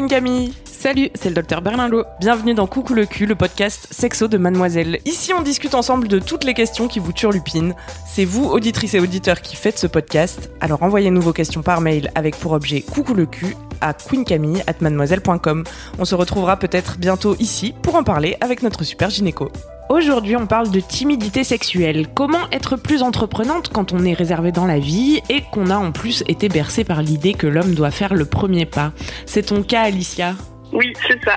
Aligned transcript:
Queen 0.00 0.08
Camille. 0.08 0.54
Salut, 0.64 1.10
c'est 1.14 1.28
le 1.28 1.34
docteur 1.34 1.60
Berlinlot. 1.60 2.04
Bienvenue 2.20 2.54
dans 2.54 2.66
Coucou 2.66 2.94
le 2.94 3.04
cul, 3.04 3.26
le 3.26 3.34
podcast 3.34 3.86
sexo 3.90 4.28
de 4.28 4.38
Mademoiselle. 4.38 4.98
Ici, 5.04 5.34
on 5.34 5.42
discute 5.42 5.74
ensemble 5.74 6.08
de 6.08 6.18
toutes 6.18 6.44
les 6.44 6.54
questions 6.54 6.88
qui 6.88 7.00
vous 7.00 7.12
turlupinent. 7.12 7.74
C'est 8.06 8.24
vous, 8.24 8.46
auditrices 8.46 8.94
et 8.94 9.00
auditeurs, 9.00 9.42
qui 9.42 9.56
faites 9.56 9.78
ce 9.78 9.86
podcast. 9.86 10.50
Alors 10.62 10.82
envoyez-nous 10.82 11.20
vos 11.20 11.34
questions 11.34 11.60
par 11.60 11.82
mail 11.82 12.10
avec 12.14 12.34
pour 12.36 12.52
objet 12.52 12.80
Coucou 12.80 13.12
le 13.12 13.26
cul 13.26 13.54
à 13.82 13.92
queencamille@mademoiselle.com. 13.92 15.64
On 15.98 16.06
se 16.06 16.14
retrouvera 16.14 16.56
peut-être 16.56 16.96
bientôt 16.96 17.36
ici 17.38 17.74
pour 17.82 17.94
en 17.94 18.02
parler 18.02 18.38
avec 18.40 18.62
notre 18.62 18.84
super 18.84 19.10
gynéco. 19.10 19.50
Aujourd'hui, 19.90 20.36
on 20.36 20.46
parle 20.46 20.70
de 20.70 20.78
timidité 20.78 21.42
sexuelle. 21.42 22.06
Comment 22.14 22.48
être 22.52 22.76
plus 22.76 23.02
entreprenante 23.02 23.70
quand 23.70 23.92
on 23.92 24.04
est 24.04 24.12
réservé 24.12 24.52
dans 24.52 24.64
la 24.64 24.78
vie 24.78 25.20
et 25.28 25.42
qu'on 25.50 25.68
a 25.68 25.76
en 25.76 25.90
plus 25.90 26.22
été 26.28 26.48
bercé 26.48 26.84
par 26.84 27.02
l'idée 27.02 27.34
que 27.34 27.48
l'homme 27.48 27.74
doit 27.74 27.90
faire 27.90 28.14
le 28.14 28.24
premier 28.24 28.66
pas? 28.66 28.92
C'est 29.26 29.46
ton 29.46 29.64
cas, 29.64 29.82
Alicia 29.82 30.34
Oui, 30.72 30.92
c'est 31.08 31.20
ça. 31.24 31.36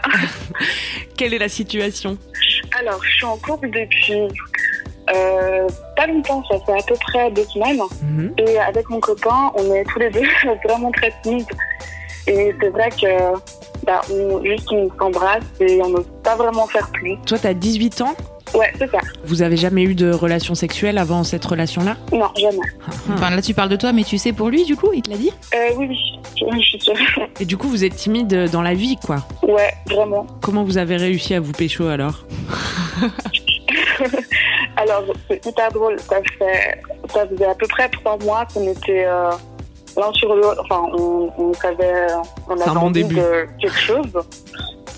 Quelle 1.18 1.34
est 1.34 1.40
la 1.40 1.50
situation? 1.50 2.16
Alors, 2.80 3.04
je 3.04 3.10
suis 3.10 3.26
en 3.26 3.38
couple 3.38 3.72
depuis 3.72 4.22
euh, 5.16 5.68
pas 5.98 6.06
longtemps, 6.06 6.44
ça 6.52 6.60
fait 6.64 6.74
à 6.80 6.84
peu 6.88 6.96
près 7.08 7.32
deux 7.32 7.46
semaines. 7.46 7.82
Mhm. 8.04 8.36
Et 8.38 8.60
avec 8.60 8.88
mon 8.88 9.00
copain, 9.00 9.52
on 9.56 9.74
est 9.74 9.84
tous 9.86 9.98
les 9.98 10.12
deux 10.12 10.22
vraiment 10.64 10.92
très 10.92 11.12
timides. 11.24 11.48
Et 12.28 12.54
c'est 12.62 12.70
vrai 12.70 12.90
que 12.92 13.34
bah, 13.84 14.02
on, 14.12 14.44
juste 14.44 14.72
on 14.72 14.90
s'embrasse 15.00 15.44
et 15.60 15.82
on 15.82 15.90
n'ose 15.90 16.08
pas 16.24 16.36
vraiment 16.36 16.68
faire 16.68 16.88
plus. 16.92 17.18
Toi, 17.26 17.40
t'as 17.40 17.56
18 17.56 18.02
ans? 18.02 18.16
Ouais, 18.54 18.72
c'est 18.78 18.90
ça. 18.92 19.00
Vous 19.26 19.42
avez 19.42 19.58
jamais 19.58 19.84
eu 19.84 19.96
de 19.96 20.12
relation 20.12 20.54
sexuelle 20.56 20.98
avant 20.98 21.24
cette 21.24 21.44
relation-là? 21.44 21.98
Non, 22.12 22.30
jamais. 22.36 22.58
Enfin 23.14 23.30
là 23.32 23.42
tu 23.42 23.54
parles 23.54 23.70
de 23.70 23.76
toi, 23.76 23.92
mais 23.94 24.04
tu 24.04 24.18
sais 24.18 24.32
pour 24.34 24.50
lui 24.50 24.64
du 24.66 24.76
coup, 24.76 24.90
il 24.94 25.02
te 25.02 25.10
l'a 25.10 25.18
dit? 25.18 25.32
Euh, 25.56 25.70
oui, 25.78 25.88
oui, 25.90 26.00
je, 26.36 26.46
je 26.58 26.62
suis 26.62 26.80
sûre. 26.82 26.94
Et 27.40 27.46
du 27.46 27.58
coup, 27.58 27.68
vous 27.68 27.84
êtes 27.84 27.96
timide 27.96 28.50
dans 28.52 28.62
la 28.62 28.74
vie, 28.76 28.98
quoi. 29.04 29.18
Ouais, 29.42 29.74
vraiment. 29.90 30.28
Comment 30.42 30.64
vous 30.64 30.78
avez 30.78 30.98
réussi 30.98 31.34
à 31.34 31.40
vous 31.40 31.52
pécho 31.52 31.88
alors? 31.88 32.26
Alors, 34.76 35.04
c'est 35.28 35.46
hyper 35.46 35.72
drôle. 35.72 36.00
Ça, 36.00 36.18
fait, 36.40 36.82
ça 37.14 37.28
faisait 37.28 37.46
à 37.46 37.56
peu 37.56 37.68
près 37.68 37.90
trois 37.90 38.18
mois 38.20 38.46
qu'on 38.54 38.68
était 38.68 39.06
euh, 39.06 39.30
l'un 39.98 40.12
sur 40.14 40.36
l'autre. 40.36 40.62
Enfin, 40.70 40.84
on, 40.98 41.30
on 41.38 41.54
savait, 41.54 42.08
on 42.50 42.58
C'est 42.58 42.64
un 42.64 42.72
avait 42.72 42.80
bon 42.80 42.86
envie 42.88 43.04
début. 43.04 43.16
de 43.16 43.48
quelque 43.60 43.80
chose. 43.80 44.06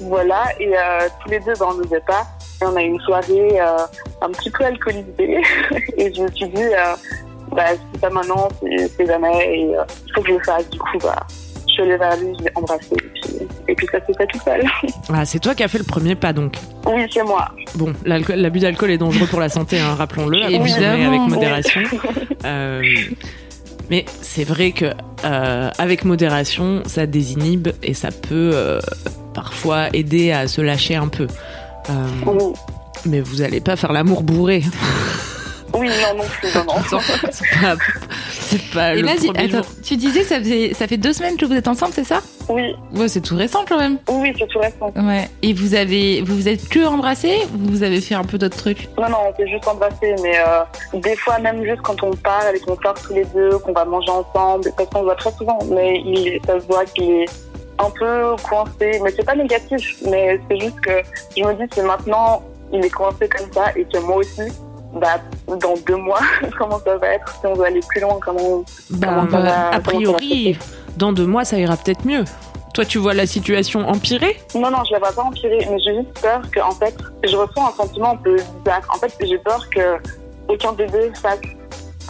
Voilà, 0.02 0.44
et 0.60 0.74
euh, 0.78 1.08
tous 1.24 1.30
les 1.30 1.40
deux, 1.40 1.54
ben, 1.60 1.68
on 1.70 1.74
n'osait 1.76 2.02
pas. 2.06 2.26
On 2.62 2.76
a 2.76 2.84
eu 2.84 2.88
une 2.88 3.00
soirée 3.02 3.60
euh, 3.60 3.78
un 4.22 4.30
petit 4.30 4.50
peu 4.50 4.64
alcoolisée. 4.64 5.42
et 5.98 6.14
je 6.14 6.22
me 6.22 6.32
suis 6.32 6.48
dit, 6.50 6.64
euh, 6.64 6.96
bah, 7.52 7.64
c'est 7.94 8.02
pas 8.02 8.10
maintenant, 8.10 8.48
c'est 8.62 9.06
jamais. 9.06 9.60
Et 9.60 9.76
euh, 9.76 9.84
il 10.08 10.14
faut 10.14 10.22
que 10.22 10.30
je 10.30 10.34
le 10.34 10.44
fasse. 10.44 10.70
Du 10.70 10.80
coup, 10.80 10.98
bah, 11.04 11.26
je 11.68 11.74
suis 11.74 11.84
allée 11.84 11.98
vers 11.98 12.18
lui, 12.18 12.34
je 12.40 12.44
l'ai 12.46 12.52
embrassé. 12.56 12.96
Et 12.96 12.96
puis, 12.96 13.48
et 13.68 13.76
puis 13.76 13.88
ça 13.92 14.00
s'est 14.06 14.14
fait 14.14 14.28
tout 14.28 14.40
seul. 14.44 14.64
Ah, 15.14 15.24
c'est 15.24 15.40
toi 15.40 15.54
qui 15.54 15.64
as 15.64 15.68
fait 15.68 15.78
le 15.78 15.84
premier 15.84 16.16
pas, 16.16 16.34
donc. 16.34 16.56
oui, 16.88 17.06
c'est 17.12 17.24
moi. 17.24 17.50
Bon, 17.76 17.94
l'abus 18.06 18.60
d'alcool 18.60 18.92
est 18.92 18.98
dangereux 18.98 19.28
pour 19.28 19.40
la 19.40 19.50
santé, 19.50 19.80
hein, 19.80 19.94
rappelons-le, 19.96 20.44
avec 20.44 21.22
modération. 21.30 21.82
Euh, 22.46 22.84
mais 23.90 24.06
c'est 24.22 24.44
vrai 24.44 24.72
que 24.72 24.86
euh, 25.24 25.70
avec 25.78 26.06
modération, 26.06 26.84
ça 26.86 27.06
désinhibe 27.06 27.70
et 27.84 27.94
ça 27.94 28.10
peut 28.12 28.52
euh, 28.54 28.80
parfois 29.34 29.88
aider 29.94 30.32
à 30.32 30.48
se 30.48 30.62
lâcher 30.62 30.96
un 30.96 31.08
peu. 31.08 31.28
Euh, 31.90 31.94
Oui, 32.26 32.54
mais 33.06 33.22
vous 33.22 33.42
allez 33.42 33.62
pas 33.62 33.76
faire 33.76 33.92
l'amour 33.94 34.24
bourré. 34.24 34.64
oui 35.74 35.88
non, 35.90 36.18
non 36.18 36.30
plus, 36.40 36.50
non, 36.56 36.64
non. 36.92 37.00
c'est 38.32 38.62
pas, 38.74 38.94
Et 38.96 39.02
le 39.02 39.08
là, 39.08 39.14
premier 39.16 39.40
attends, 39.40 39.64
jour. 39.64 39.66
tu 39.84 39.98
disais 39.98 40.22
que 40.22 40.28
ça, 40.28 40.40
faisait, 40.40 40.74
ça 40.74 40.88
fait 40.88 40.98
deux 40.98 41.14
semaines 41.14 41.36
que 41.38 41.46
vous 41.46 41.54
êtes 41.54 41.68
ensemble, 41.68 41.92
c'est 41.94 42.04
ça? 42.06 42.22
Oui, 42.48 42.76
Ouais, 42.96 43.08
c'est 43.08 43.22
tout 43.22 43.36
récent 43.36 43.66
quand 43.68 43.78
même. 43.78 43.98
oui, 44.10 44.32
c'est 44.40 44.48
tout 44.48 44.60
récent. 44.60 44.92
Ouais. 44.96 45.28
Et 45.42 45.52
vous 45.54 45.74
avez, 45.76 46.22
vous 46.22 46.36
vous 46.36 46.48
êtes 46.48 46.70
que 46.70 46.86
embrassés 46.86 47.40
ou 47.54 47.70
vous 47.72 47.84
avez 47.84 48.00
fait 48.02 48.16
un 48.16 48.24
peu 48.24 48.38
d'autres 48.38 48.58
trucs? 48.58 48.88
Non, 48.98 49.10
non, 49.10 49.18
on 49.32 49.36
s'est 49.36 49.48
juste 49.50 49.68
embrassé, 49.68 50.16
mais 50.24 50.38
euh, 50.38 51.00
des 51.00 51.16
fois, 51.18 51.40
même 51.40 51.64
juste 51.66 51.82
quand 51.82 52.02
on 52.04 52.12
parle 52.12 52.56
et 52.56 52.60
qu'on 52.60 52.78
sort 52.82 52.94
tous 52.94 53.14
les 53.14 53.26
deux, 53.26 53.58
qu'on 53.60 53.74
va 53.74 53.84
manger 53.86 54.12
ensemble, 54.12 54.72
parce 54.78 54.90
qu'on 54.90 55.00
se 55.00 55.04
voit 55.06 55.16
très 55.16 55.32
souvent, 55.34 55.60
mais 55.72 56.00
il, 56.06 56.40
ça 56.46 56.60
se 56.60 56.66
voit 56.68 56.86
qu'il 56.86 57.10
est 57.12 57.26
un 57.80 57.90
peu 57.90 58.36
coincé. 58.48 59.00
Mais 59.04 59.12
c'est 59.16 59.26
pas 59.26 59.36
négatif, 59.36 59.96
mais 60.10 60.40
c'est 60.50 60.60
juste 60.60 60.80
que 60.82 60.92
je 61.38 61.44
me 61.44 61.54
dis 61.54 61.68
que 61.70 61.82
maintenant, 61.82 62.42
il 62.74 62.84
est 62.86 62.90
coincé 62.90 63.28
comme 63.30 63.52
ça 63.54 63.66
et 63.76 63.86
que 63.86 63.98
moi 64.00 64.18
aussi, 64.18 64.42
bah, 64.94 65.18
dans 65.48 65.76
deux 65.86 65.98
mois, 65.98 66.20
comment 66.58 66.80
ça 66.80 66.98
va 66.98 67.08
être? 67.10 67.28
Si 67.40 67.46
on 67.48 67.54
veut 67.54 67.66
aller 67.66 67.82
plus 67.88 68.02
loin, 68.02 68.18
comment. 68.24 68.64
Bah, 68.92 69.08
comment 69.30 69.44
va- 69.44 69.70
a 69.70 69.80
priori, 69.80 70.58
dans 70.98 71.12
deux 71.12 71.26
mois, 71.26 71.44
ça 71.46 71.58
ira 71.58 71.76
peut-être 71.78 72.06
mieux. 72.06 72.24
Toi, 72.74 72.84
tu 72.84 72.98
vois 72.98 73.14
la 73.14 73.26
situation 73.26 73.88
empirer 73.88 74.38
Non, 74.54 74.70
non, 74.70 74.84
je 74.86 74.92
la 74.94 75.00
vois 75.00 75.12
pas 75.14 75.22
empirer, 75.22 75.66
mais 75.72 75.78
j'ai 75.80 75.96
juste 75.96 76.20
peur 76.22 76.42
que, 76.52 76.60
en 76.60 76.72
fait, 76.72 76.94
je 77.24 77.36
ressens 77.38 77.68
un 77.70 77.72
sentiment 77.72 78.12
un 78.12 78.18
peu 78.18 78.36
bizarre. 78.36 78.82
En 78.94 78.98
fait, 78.98 79.14
j'ai 79.22 79.38
peur 79.38 79.70
que 79.70 79.98
aucun 80.50 80.74
des 80.74 80.86
deux 80.88 81.12
fasse 81.22 81.40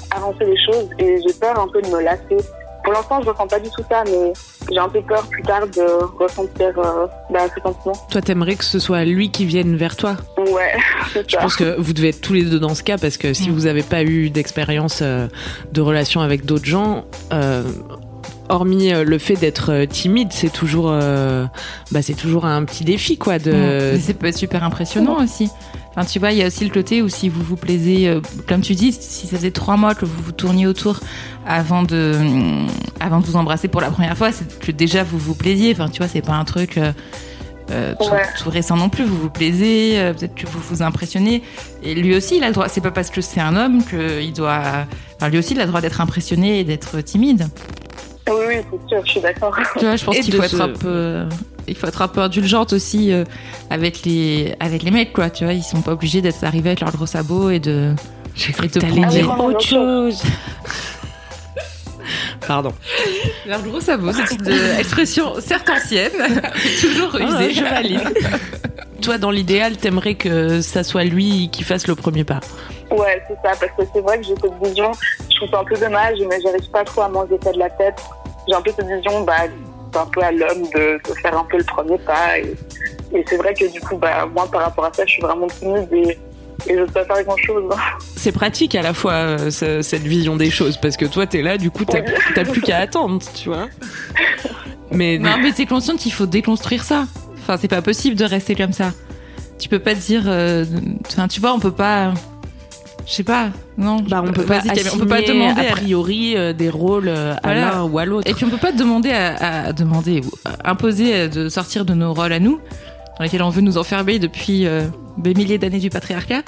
avancer 0.10 0.44
les 0.46 0.58
choses 0.66 0.90
et 0.98 1.18
j'ai 1.22 1.34
peur 1.36 1.60
un 1.60 1.68
peu 1.68 1.82
de 1.84 1.88
me 1.90 2.02
lasser. 2.02 2.38
Pour 2.86 2.94
l'instant, 2.94 3.20
je 3.22 3.30
ressens 3.30 3.48
pas 3.48 3.60
du 3.60 3.70
tout 3.70 3.82
ça, 3.90 4.04
mais 4.06 4.32
j'ai 4.72 4.78
un 4.80 4.88
peu 4.88 5.02
peur 5.02 5.26
plus 5.28 5.42
tard 5.42 5.66
de 5.68 5.82
ressentir 6.24 6.72
euh, 6.78 7.08
bah, 7.32 7.40
ce 7.54 7.60
sentiment. 7.62 7.94
Toi, 8.12 8.22
t'aimerais 8.22 8.56
que 8.56 8.64
ce 8.64 8.78
soit 8.80 9.04
lui 9.06 9.32
qui 9.32 9.46
vienne 9.46 9.76
vers 9.76 9.96
toi? 9.96 10.16
Ouais, 10.38 10.74
c'est 11.14 11.28
Je 11.30 11.36
ça. 11.36 11.42
pense 11.42 11.56
que 11.56 11.76
vous 11.80 11.94
devez 11.94 12.10
être 12.10 12.22
tous 12.22 12.34
les 12.34 12.44
deux 12.44 12.60
dans 12.60 12.76
ce 12.76 12.84
cas 12.84 12.98
parce 13.00 13.18
que 13.18 13.34
si 13.34 13.50
vous 13.50 13.62
n'avez 13.62 13.84
pas 13.84 14.04
eu 14.04 14.30
d'expérience 14.30 15.00
euh, 15.02 15.28
de 15.74 15.82
relation 15.82 16.22
avec 16.22 16.46
d'autres 16.46 16.66
gens, 16.66 17.06
euh, 17.34 17.64
hormis 18.50 18.94
euh, 18.94 19.04
le 19.04 19.18
fait 19.18 19.36
d'être 19.36 19.86
timide, 19.86 20.30
c'est 20.32 20.52
toujours, 20.54 20.90
euh, 20.92 21.46
bah, 21.92 22.04
c'est 22.04 22.14
toujours 22.14 22.46
un 22.46 22.64
petit 22.66 22.84
défi 22.84 23.18
quoi. 23.18 23.40
De... 23.40 23.52
Mais 23.52 24.00
C'est 24.00 24.14
pas 24.14 24.32
super 24.32 24.64
impressionnant 24.64 25.24
aussi. 25.24 25.50
Enfin, 25.98 26.06
tu 26.06 26.20
vois, 26.20 26.32
il 26.32 26.38
y 26.38 26.44
a 26.44 26.48
aussi 26.48 26.66
le 26.66 26.72
côté 26.72 27.02
où 27.02 27.08
si 27.10 27.30
vous 27.30 27.42
vous 27.42 27.56
plaisez, 27.56 28.10
euh, 28.10 28.20
comme 28.48 28.60
tu 28.62 28.76
dis, 28.76 28.92
si 28.92 29.28
ça 29.28 29.38
faisait 29.38 29.52
trois 29.52 29.78
mois 29.78 29.96
que 29.96 30.04
vous 30.06 30.22
vous 30.24 30.32
tourniez 30.34 30.68
autour 30.68 31.00
avant 31.48 31.84
de, 31.84 32.14
hum, 32.20 32.68
avant 33.00 33.20
de 33.22 33.26
vous 33.26 33.38
embrasser 33.38 33.68
pour 33.70 33.80
la 33.82 33.90
première 33.92 34.18
fois, 34.18 34.32
c'est 34.34 34.60
que 34.60 34.72
déjà 34.72 35.04
vous 35.04 35.18
vous 35.18 35.36
plaisiez. 35.36 35.72
Enfin, 35.72 35.88
tu 35.90 36.00
vois, 36.00 36.08
c'est 36.10 36.22
pas 36.22 36.34
un 36.34 36.44
truc 36.44 36.78
euh, 36.78 36.92
euh, 37.72 37.94
tout, 38.00 38.12
Ouais. 38.12 38.24
tout 38.38 38.50
récent 38.50 38.76
non 38.76 38.90
plus. 38.90 39.06
Vous 39.06 39.18
vous 39.18 39.30
plaisez, 39.30 39.98
euh, 39.98 40.14
peut-être 40.14 40.36
que 40.36 40.46
vous 40.48 40.60
vous 40.60 40.82
impressionnez. 40.84 41.42
Et 41.82 41.96
lui 41.96 42.14
aussi, 42.16 42.38
il 42.38 42.44
a 42.44 42.48
le 42.48 42.54
droit. 42.54 42.68
C'est 42.68 42.82
pas 42.82 42.92
parce 42.92 43.10
que 43.10 43.22
c'est 43.22 43.40
un 43.42 43.56
homme 43.56 43.82
qu'il 43.86 44.34
doit. 44.34 44.62
Enfin, 45.16 45.30
lui 45.30 45.38
aussi, 45.38 45.54
il 45.54 45.60
a 45.62 45.64
le 45.64 45.70
droit 45.70 45.82
d'être 45.82 46.02
impressionné 46.02 46.60
et 46.60 46.64
d'être 46.66 47.00
timide. 47.02 47.48
Oui, 48.28 48.36
oui, 48.50 48.56
c'est 48.70 48.90
sûr, 48.90 49.06
je 49.06 49.12
suis 49.12 49.22
d'accord. 49.22 49.56
Tu 49.78 49.86
vois, 49.86 49.96
je 49.96 50.04
pense 50.04 50.18
qu'il 50.20 50.34
faut 50.36 50.42
se- 50.44 50.56
être 50.56 50.62
un 50.62 50.70
peu, 50.70 51.24
il 51.68 51.76
faut 51.76 51.88
être 51.88 52.02
un 52.02 52.08
peu 52.08 52.22
indulgente 52.22 52.74
aussi 52.74 53.12
euh, 53.12 53.24
avec 53.70 54.04
les, 54.04 54.56
avec 54.60 54.84
les 54.84 54.92
mecs, 54.92 55.14
quoi. 55.14 55.30
Tu 55.30 55.44
vois, 55.44 55.54
ils 55.54 55.64
sont 55.64 55.82
pas 55.82 55.94
obligés 55.94 56.22
d'être 56.22 56.44
arrivés 56.44 56.70
avec 56.70 56.82
leurs 56.82 56.92
gros 56.92 57.06
sabots 57.06 57.50
et 57.50 57.60
de. 57.60 57.94
J'ai 58.36 58.52
cru 58.52 58.68
te 58.70 58.80
dire 58.80 59.40
autre 59.40 59.62
chose. 59.62 60.22
Pardon. 62.48 62.74
Leurs 63.48 63.62
gros 63.64 63.80
sabots, 63.80 64.12
c'est 64.12 64.36
une 64.36 64.80
expression 64.80 65.40
certes 65.40 65.70
ancienne, 65.70 66.12
toujours 66.82 67.18
Ah, 67.20 67.50
je 67.50 67.64
valide. 67.64 68.02
Toi, 69.02 69.18
dans 69.18 69.32
l'idéal, 69.32 69.78
t'aimerais 69.78 70.16
que 70.16 70.62
ça 70.62 70.84
soit 70.84 71.04
lui 71.06 71.50
qui 71.52 71.64
fasse 71.64 71.88
le 71.88 71.96
premier 71.96 72.24
pas. 72.24 72.40
Ouais, 72.92 73.24
c'est 73.28 73.36
ça, 73.36 73.56
parce 73.60 73.72
que 73.78 73.84
c'est 73.94 74.02
vrai 74.02 74.20
que 74.20 74.26
j'ai 74.26 74.36
cette 74.36 74.54
vision, 74.64 74.92
je 75.30 75.36
trouve 75.38 75.50
ça 75.50 75.60
un 75.60 75.64
peu 75.64 75.76
dommage, 75.76 76.18
mais 76.30 76.40
j'arrive 76.42 76.70
pas 76.70 76.84
trop 76.84 77.02
à 77.02 77.10
manger 77.10 77.40
ça 77.44 77.52
de 77.52 77.60
la 77.60 77.70
tête. 77.72 78.00
J'ai 78.48 78.54
un 78.54 78.62
peu 78.62 78.72
cette 78.76 78.88
vision, 78.88 79.22
bah, 79.22 79.48
c'est 79.96 80.02
un 80.02 80.06
peu 80.08 80.22
à 80.22 80.32
l'homme 80.32 80.64
de, 80.74 81.00
de 81.08 81.14
faire 81.22 81.38
un 81.38 81.46
peu 81.46 81.58
le 81.58 81.64
premier 81.64 81.98
pas. 82.00 82.38
Et, 82.40 82.54
et 83.14 83.24
c'est 83.28 83.38
vrai 83.38 83.54
que 83.54 83.72
du 83.72 83.80
coup, 83.80 83.96
bah, 83.98 84.28
moi, 84.34 84.48
par 84.52 84.64
rapport 84.64 84.86
à 84.86 84.92
ça, 84.94 85.06
je 85.06 85.12
suis 85.14 85.22
vraiment 85.22 85.48
timide 85.48 85.88
et, 85.94 86.18
et 86.68 86.76
je 86.76 86.80
ne 86.82 86.86
peux 86.86 86.92
pas 86.92 87.06
faire 87.06 87.24
grand 87.24 87.38
chose. 87.38 87.64
C'est 88.18 88.32
pratique 88.32 88.76
à 88.76 88.82
la 88.82 88.94
fois 88.94 89.14
euh, 89.14 89.50
ce- 89.52 89.82
cette 89.82 90.02
vision 90.04 90.36
des 90.36 90.50
choses 90.50 90.78
parce 90.78 90.98
que 90.98 91.06
toi, 91.06 91.26
t'es 91.28 91.42
là, 91.42 91.58
du 91.58 91.70
coup, 91.72 91.86
t'as 91.86 92.00
Oui. 92.02 92.08
t'as 92.34 92.44
plus 92.44 92.62
qu'à 92.62 92.78
attendre, 92.80 93.22
tu 93.36 93.50
vois. 93.50 93.68
Mais 94.92 95.18
Non, 95.18 95.38
mais 95.42 95.52
t'es 95.52 95.66
consciente 95.66 95.98
qu'il 96.00 96.14
faut 96.14 96.26
déconstruire 96.26 96.84
ça. 96.84 97.06
Enfin, 97.40 97.58
c'est 97.58 97.68
pas 97.68 97.82
possible 97.82 98.16
de 98.16 98.26
rester 98.26 98.56
comme 98.56 98.74
ça. 98.74 98.92
tu 99.60 99.70
peux 99.70 99.80
pas 99.80 99.94
dire. 99.94 100.24
euh, 100.28 100.66
Enfin, 101.08 101.28
tu 101.28 101.40
vois, 101.40 101.54
on 101.54 101.60
peut 101.60 101.72
pas. 101.72 102.14
Je 103.06 103.14
sais 103.14 103.24
pas. 103.24 103.50
Non. 103.78 103.98
Bah, 104.02 104.24
on 104.26 104.32
peut 104.32 104.44
pas 104.44 104.62
on 104.94 104.98
peut 104.98 105.06
pas 105.06 105.22
demander. 105.22 105.68
a 105.68 105.72
priori 105.72 106.36
euh, 106.36 106.54
des 106.54 106.70
rôles 106.70 107.08
euh, 107.08 107.36
à 107.44 107.54
l'un 107.54 107.84
ou 107.84 108.00
à 108.00 108.06
l'autre. 108.06 108.28
Et 108.30 108.34
puis 108.34 108.46
on 108.46 108.50
peut 108.50 108.58
pas 108.58 108.72
demander 108.72 109.12
à, 109.12 109.68
à 109.68 109.74
demander 109.74 110.22
ou 110.22 110.32
à 110.44 110.72
imposer 110.72 111.14
euh, 111.14 111.28
de 111.28 111.50
sortir 111.50 111.86
de 111.86 111.94
nos 111.94 112.14
rôles 112.14 112.34
à 112.34 112.40
nous, 112.40 112.60
dans 113.18 113.24
lesquels 113.24 113.44
on 113.44 113.50
veut 113.50 113.62
nous 113.62 113.78
enfermer 113.78 114.18
depuis 114.18 114.66
euh, 114.66 114.88
des 115.18 115.34
milliers 115.36 115.58
d'années 115.60 115.80
du 115.80 115.90
patriarcat, 115.90 116.42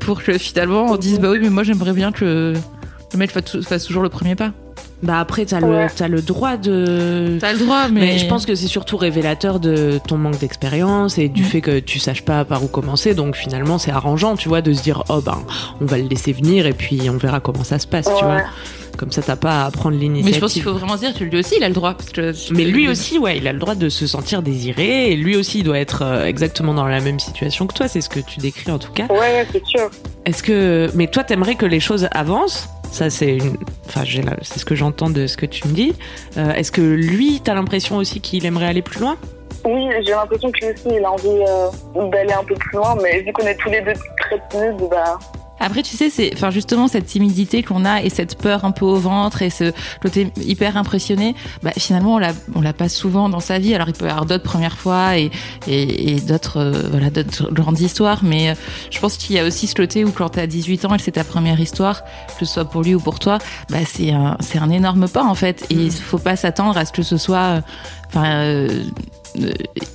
pour 0.00 0.22
que 0.22 0.36
finalement 0.36 0.86
on 0.90 0.96
dise 0.96 1.18
bah 1.18 1.30
oui 1.30 1.38
mais 1.40 1.48
moi 1.50 1.62
j'aimerais 1.62 1.92
bien 1.92 2.12
que 2.12 2.54
le 3.12 3.18
mec 3.18 3.30
fasse 3.30 3.84
toujours 3.84 4.02
le 4.02 4.08
premier 4.08 4.34
pas. 4.34 4.52
Bah 5.02 5.18
après, 5.18 5.46
t'as 5.46 5.60
Ouais. 5.60 5.84
le, 5.84 5.88
t'as 5.94 6.08
le 6.08 6.20
droit 6.20 6.56
de. 6.56 7.38
T'as 7.40 7.52
le 7.54 7.58
droit 7.58 7.88
mais, 7.88 8.00
Mais 8.00 8.18
je 8.18 8.26
pense 8.26 8.44
que 8.44 8.54
c'est 8.54 8.66
surtout 8.66 8.96
révélateur 8.98 9.58
de 9.58 9.98
ton 10.06 10.18
manque 10.18 10.38
d'expérience 10.38 11.16
et 11.18 11.28
du 11.28 11.42
fait 11.44 11.60
que 11.62 11.78
tu 11.78 11.98
saches 11.98 12.22
pas 12.22 12.44
par 12.44 12.62
où 12.62 12.66
commencer. 12.68 13.14
Donc 13.14 13.34
finalement, 13.36 13.78
c'est 13.78 13.90
arrangeant, 13.92 14.36
tu 14.36 14.48
vois, 14.48 14.60
de 14.60 14.72
se 14.74 14.82
dire 14.82 15.02
oh 15.08 15.20
ben 15.20 15.38
on 15.80 15.86
va 15.86 15.96
le 15.96 16.04
laisser 16.08 16.32
venir 16.32 16.66
et 16.66 16.72
puis 16.74 17.08
on 17.08 17.16
verra 17.16 17.40
comment 17.40 17.64
ça 17.64 17.78
se 17.78 17.86
passe, 17.86 18.06
tu 18.18 18.24
vois. 18.24 18.42
Comme 18.98 19.12
ça, 19.12 19.22
t'as 19.22 19.36
pas 19.36 19.64
à 19.64 19.70
prendre 19.70 19.96
l'initiative. 19.96 20.26
mais 20.26 20.34
je 20.34 20.40
pense 20.40 20.52
qu'il 20.52 20.62
faut 20.62 20.74
vraiment 20.74 20.94
se 20.96 20.98
dire 21.00 21.14
que 21.14 21.24
lui 21.24 21.38
aussi 21.38 21.54
il 21.56 21.64
a 21.64 21.68
le 21.68 21.74
droit 21.74 21.94
parce 21.94 22.10
que 22.10 22.34
Mais 22.52 22.64
lui 22.64 22.86
aussi, 22.86 23.18
ouais, 23.18 23.38
il 23.38 23.48
a 23.48 23.54
le 23.54 23.58
droit 23.58 23.74
de 23.74 23.88
se 23.88 24.06
sentir 24.06 24.42
désiré 24.42 25.12
et 25.12 25.16
lui 25.16 25.36
aussi 25.36 25.60
il 25.60 25.64
doit 25.64 25.78
être 25.78 26.02
euh, 26.02 26.26
exactement 26.26 26.74
dans 26.74 26.84
la 26.86 27.00
même 27.00 27.18
situation 27.18 27.66
que 27.66 27.72
toi. 27.72 27.88
C'est 27.88 28.02
ce 28.02 28.10
que 28.10 28.20
tu 28.20 28.40
décris 28.40 28.70
en 28.70 28.78
tout 28.78 28.92
cas. 28.92 29.06
Ouais, 29.08 29.18
ouais, 29.18 29.46
c'est 29.50 29.64
sûr. 29.64 29.88
Est-ce 30.26 30.42
que, 30.42 30.90
mais 30.94 31.06
toi, 31.06 31.24
t'aimerais 31.24 31.54
que 31.54 31.64
les 31.64 31.80
choses 31.80 32.08
avancent 32.10 32.68
Ça, 32.90 33.08
c'est 33.08 33.38
enfin, 33.86 34.04
ce 34.04 34.64
que 34.64 34.74
j'entends 34.74 35.10
de 35.10 35.26
ce 35.26 35.36
que 35.36 35.46
tu 35.46 35.66
me 35.68 35.72
dis. 35.72 35.94
Euh, 36.36 36.52
Est-ce 36.52 36.72
que 36.72 36.80
lui, 36.80 37.40
t'as 37.42 37.54
l'impression 37.54 37.96
aussi 37.96 38.20
qu'il 38.20 38.44
aimerait 38.46 38.66
aller 38.66 38.82
plus 38.82 39.00
loin? 39.00 39.16
Oui, 39.64 39.88
j'ai 40.04 40.12
l'impression 40.12 40.50
que 40.50 40.58
lui 40.64 40.72
aussi, 40.72 40.88
il 40.96 41.04
a 41.04 41.12
envie 41.12 41.28
euh, 41.28 42.08
d'aller 42.10 42.32
un 42.32 42.44
peu 42.44 42.54
plus 42.54 42.76
loin, 42.76 42.96
mais 43.02 43.20
vu 43.20 43.32
qu'on 43.32 43.46
est 43.46 43.56
tous 43.56 43.68
les 43.68 43.80
deux 43.82 43.92
très 44.18 44.40
timides, 44.48 44.88
bah, 44.90 45.18
Après, 45.60 45.82
tu 45.82 45.96
sais, 45.96 46.08
c'est, 46.08 46.30
enfin, 46.34 46.50
justement, 46.50 46.88
cette 46.88 47.06
timidité 47.06 47.62
qu'on 47.62 47.84
a 47.84 48.02
et 48.02 48.08
cette 48.08 48.38
peur 48.38 48.64
un 48.64 48.70
peu 48.72 48.86
au 48.86 48.96
ventre 48.96 49.42
et 49.42 49.50
ce 49.50 49.72
côté 50.00 50.32
hyper 50.42 50.76
impressionné, 50.76 51.34
bah, 51.62 51.72
finalement, 51.76 52.14
on 52.14 52.18
l'a, 52.18 52.32
on 52.54 52.62
l'a 52.62 52.72
pas 52.72 52.88
souvent 52.88 53.28
dans 53.28 53.40
sa 53.40 53.58
vie. 53.58 53.74
Alors, 53.74 53.88
il 53.88 53.94
peut 53.94 54.06
y 54.06 54.08
avoir 54.08 54.24
d'autres 54.24 54.42
premières 54.42 54.78
fois 54.78 55.18
et, 55.18 55.30
et, 55.66 56.12
et 56.12 56.20
d'autres, 56.20 56.58
euh, 56.58 56.88
voilà, 56.90 57.10
d'autres 57.10 57.52
grandes 57.52 57.80
histoires. 57.80 58.24
Mais 58.24 58.50
euh, 58.50 58.54
je 58.90 58.98
pense 59.00 59.16
qu'il 59.18 59.36
y 59.36 59.38
a 59.38 59.44
aussi 59.44 59.66
ce 59.66 59.74
côté 59.74 60.04
où 60.04 60.12
quand 60.12 60.30
t'as 60.30 60.46
18 60.46 60.86
ans 60.86 60.94
et 60.94 60.96
que 60.96 61.02
c'est 61.02 61.12
ta 61.12 61.24
première 61.24 61.60
histoire, 61.60 62.04
que 62.38 62.44
ce 62.46 62.54
soit 62.54 62.64
pour 62.64 62.82
lui 62.82 62.94
ou 62.94 63.00
pour 63.00 63.18
toi, 63.18 63.38
bah, 63.68 63.78
c'est 63.84 64.12
un, 64.12 64.38
c'est 64.40 64.58
un 64.58 64.70
énorme 64.70 65.08
pas, 65.08 65.24
en 65.24 65.34
fait. 65.34 65.66
Et 65.68 65.74
il 65.74 65.92
faut 65.92 66.18
pas 66.18 66.36
s'attendre 66.36 66.78
à 66.78 66.86
ce 66.86 66.92
que 66.92 67.02
ce 67.02 67.18
soit, 67.18 67.38
euh, 67.38 67.60
enfin, 68.10 68.26
euh, 68.42 68.68
euh, 69.40 69.52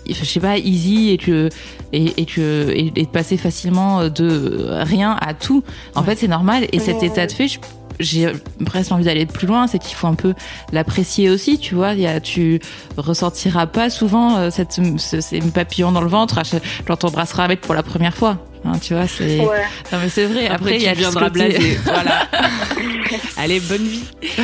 je 0.09 0.23
sais 0.25 0.39
pas, 0.39 0.57
easy 0.57 1.09
et 1.11 1.17
que 1.17 1.49
et, 1.93 2.13
et 2.21 2.25
que 2.25 2.71
et, 2.71 2.91
et 2.95 3.03
de 3.03 3.07
passer 3.09 3.37
facilement 3.37 4.09
de 4.09 4.67
rien 4.81 5.17
à 5.21 5.33
tout. 5.33 5.63
En 5.95 6.03
fait, 6.03 6.15
c'est 6.15 6.27
normal. 6.27 6.65
Et 6.71 6.79
cet 6.79 7.03
état 7.03 7.27
de 7.27 7.31
fait, 7.31 7.47
je- 7.47 7.59
j'ai 7.99 8.29
presque 8.65 8.91
envie 8.91 9.05
d'aller 9.05 9.25
plus 9.25 9.47
loin, 9.47 9.67
c'est 9.67 9.79
qu'il 9.79 9.95
faut 9.95 10.07
un 10.07 10.15
peu 10.15 10.33
l'apprécier 10.73 11.29
aussi, 11.29 11.57
tu 11.59 11.75
vois. 11.75 11.93
Y 11.93 12.07
a, 12.07 12.19
tu 12.19 12.59
ressentiras 12.97 13.67
pas 13.67 13.89
souvent 13.89 14.37
euh, 14.37 14.49
cette, 14.49 14.79
ce, 14.97 15.21
ces 15.21 15.39
papillons 15.39 15.91
dans 15.93 16.01
le 16.01 16.09
ventre 16.09 16.41
quand 16.87 16.97
t'embrasseras 16.97 17.45
un 17.45 17.47
mec 17.47 17.61
pour 17.61 17.73
la 17.73 17.83
première 17.83 18.13
fois. 18.15 18.37
Hein, 18.65 18.79
tu 18.81 18.93
vois, 18.95 19.07
c'est. 19.07 19.39
ouais. 19.39 19.45
Non, 19.91 19.99
mais 20.01 20.09
c'est 20.09 20.25
vrai. 20.25 20.45
Après, 20.47 20.55
Après, 20.55 20.75
il 20.77 20.81
y 20.83 20.87
a 20.87 20.93
tu 20.93 20.99
viendras 20.99 21.25
ce 21.27 21.33
côté- 21.33 21.49
blasé. 21.49 21.79
voilà. 21.85 22.27
Allez, 23.37 23.59
bonne 23.59 23.83
vie. 23.83 24.03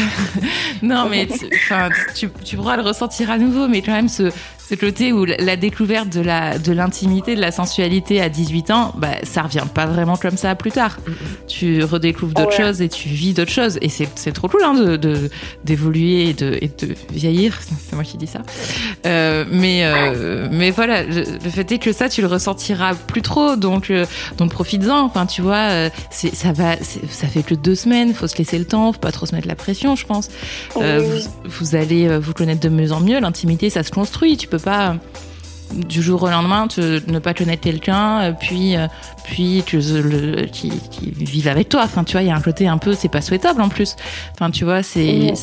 Non, 0.83 1.07
mais 1.09 1.27
tu, 1.27 1.45
enfin, 1.65 1.89
tu, 2.15 2.29
tu 2.43 2.55
pourras 2.55 2.75
le 2.75 2.81
ressentir 2.81 3.29
à 3.29 3.37
nouveau, 3.37 3.67
mais 3.67 3.83
quand 3.83 3.91
même, 3.91 4.09
ce, 4.09 4.31
ce 4.67 4.73
côté 4.73 5.13
où 5.13 5.25
la- 5.25 5.37
la 5.37 5.55
découverte 5.55 6.09
de 6.09 6.21
la 6.21 6.57
de 6.57 6.71
l'intimité, 6.71 7.35
de 7.35 7.41
la 7.41 7.51
sensualité 7.51 8.19
à 8.19 8.29
18 8.29 8.71
ans, 8.71 8.91
bah, 8.97 9.09
ça 9.23 9.43
revient 9.43 9.65
pas 9.71 9.85
vraiment 9.85 10.17
comme 10.17 10.37
ça 10.37 10.55
plus 10.55 10.71
tard. 10.71 10.97
Tu 11.47 11.83
redécouvres 11.83 12.33
d'autres 12.33 12.57
Ouais. 12.57 12.65
choses 12.65 12.81
et 12.81 12.89
tu 12.89 13.09
vis 13.09 13.33
d'autres 13.35 13.51
choses. 13.51 13.77
Et 13.81 13.89
c'est 13.89 14.07
c'est 14.15 14.31
trop 14.31 14.47
cool 14.47 14.63
hein, 14.63 14.73
de 14.73 14.95
de- 14.95 15.29
d'évoluer 15.63 16.29
et 16.29 16.33
de, 16.33 16.57
et 16.59 16.67
de 16.79 16.95
vieillir. 17.13 17.59
C'est 17.87 17.93
moi 17.95 18.03
qui 18.03 18.17
dis 18.17 18.27
ça. 18.27 18.39
Euh, 19.05 19.45
mais, 19.51 19.81
euh, 19.83 20.47
mais 20.51 20.71
voilà, 20.71 21.03
le, 21.03 21.23
le 21.43 21.49
fait 21.51 21.71
est 21.73 21.77
que 21.77 21.91
ça, 21.91 22.09
tu 22.09 22.21
le 22.21 22.27
ressentiras 22.27 22.95
plus 22.95 23.21
trop. 23.21 23.55
Donc, 23.55 23.89
euh, 23.91 24.05
donc 24.37 24.51
profites-en. 24.51 25.05
Enfin, 25.05 25.25
tu 25.25 25.41
vois, 25.41 25.69
euh, 25.69 25.89
ça 26.11 26.51
va, 26.51 26.75
ça 26.77 27.27
fait 27.27 27.43
que 27.43 27.55
deux 27.55 27.75
semaines. 27.75 28.13
Faut 28.13 28.27
se 28.27 28.37
laisser 28.37 28.57
le 28.59 28.65
temps. 28.65 28.91
Faut 28.93 28.99
pas 28.99 29.11
trop 29.11 29.25
se 29.25 29.35
mettre 29.35 29.47
la 29.47 29.55
pression, 29.55 29.95
je 29.95 30.05
pense. 30.05 30.29
Euh, 30.77 30.99
Oui. 31.01 31.23
vous, 31.45 31.49
vous 31.65 31.75
allez 31.75 32.07
euh, 32.07 32.19
vous 32.19 32.33
connaître 32.33 32.61
de 32.61 32.69
mieux 32.69 32.91
en 32.91 32.99
mieux. 32.99 33.19
L'intimité, 33.19 33.69
ça 33.69 33.83
se 33.83 33.91
construit. 33.91 34.37
Tu 34.37 34.47
peux 34.47 34.59
pas 34.59 34.95
du 35.73 36.01
jour 36.01 36.23
au 36.23 36.29
lendemain 36.29 36.67
ne 36.77 37.19
pas 37.19 37.33
connaître 37.33 37.61
quelqu'un, 37.61 38.33
puis 38.39 38.75
puis 39.23 39.63
que 39.65 39.77
le, 39.77 40.45
qui, 40.45 40.71
qui 40.89 41.11
vive 41.11 41.47
avec 41.47 41.69
toi. 41.69 41.81
Enfin, 41.83 42.03
tu 42.03 42.13
vois, 42.13 42.21
il 42.21 42.27
y 42.27 42.31
a 42.31 42.35
un 42.35 42.41
côté 42.41 42.67
un 42.67 42.77
peu, 42.77 42.93
c'est 42.93 43.09
pas 43.09 43.21
souhaitable 43.21 43.61
en 43.61 43.69
plus. 43.69 43.95
Enfin, 44.33 44.51
tu 44.51 44.65
vois, 44.65 44.83
c'est 44.83 45.33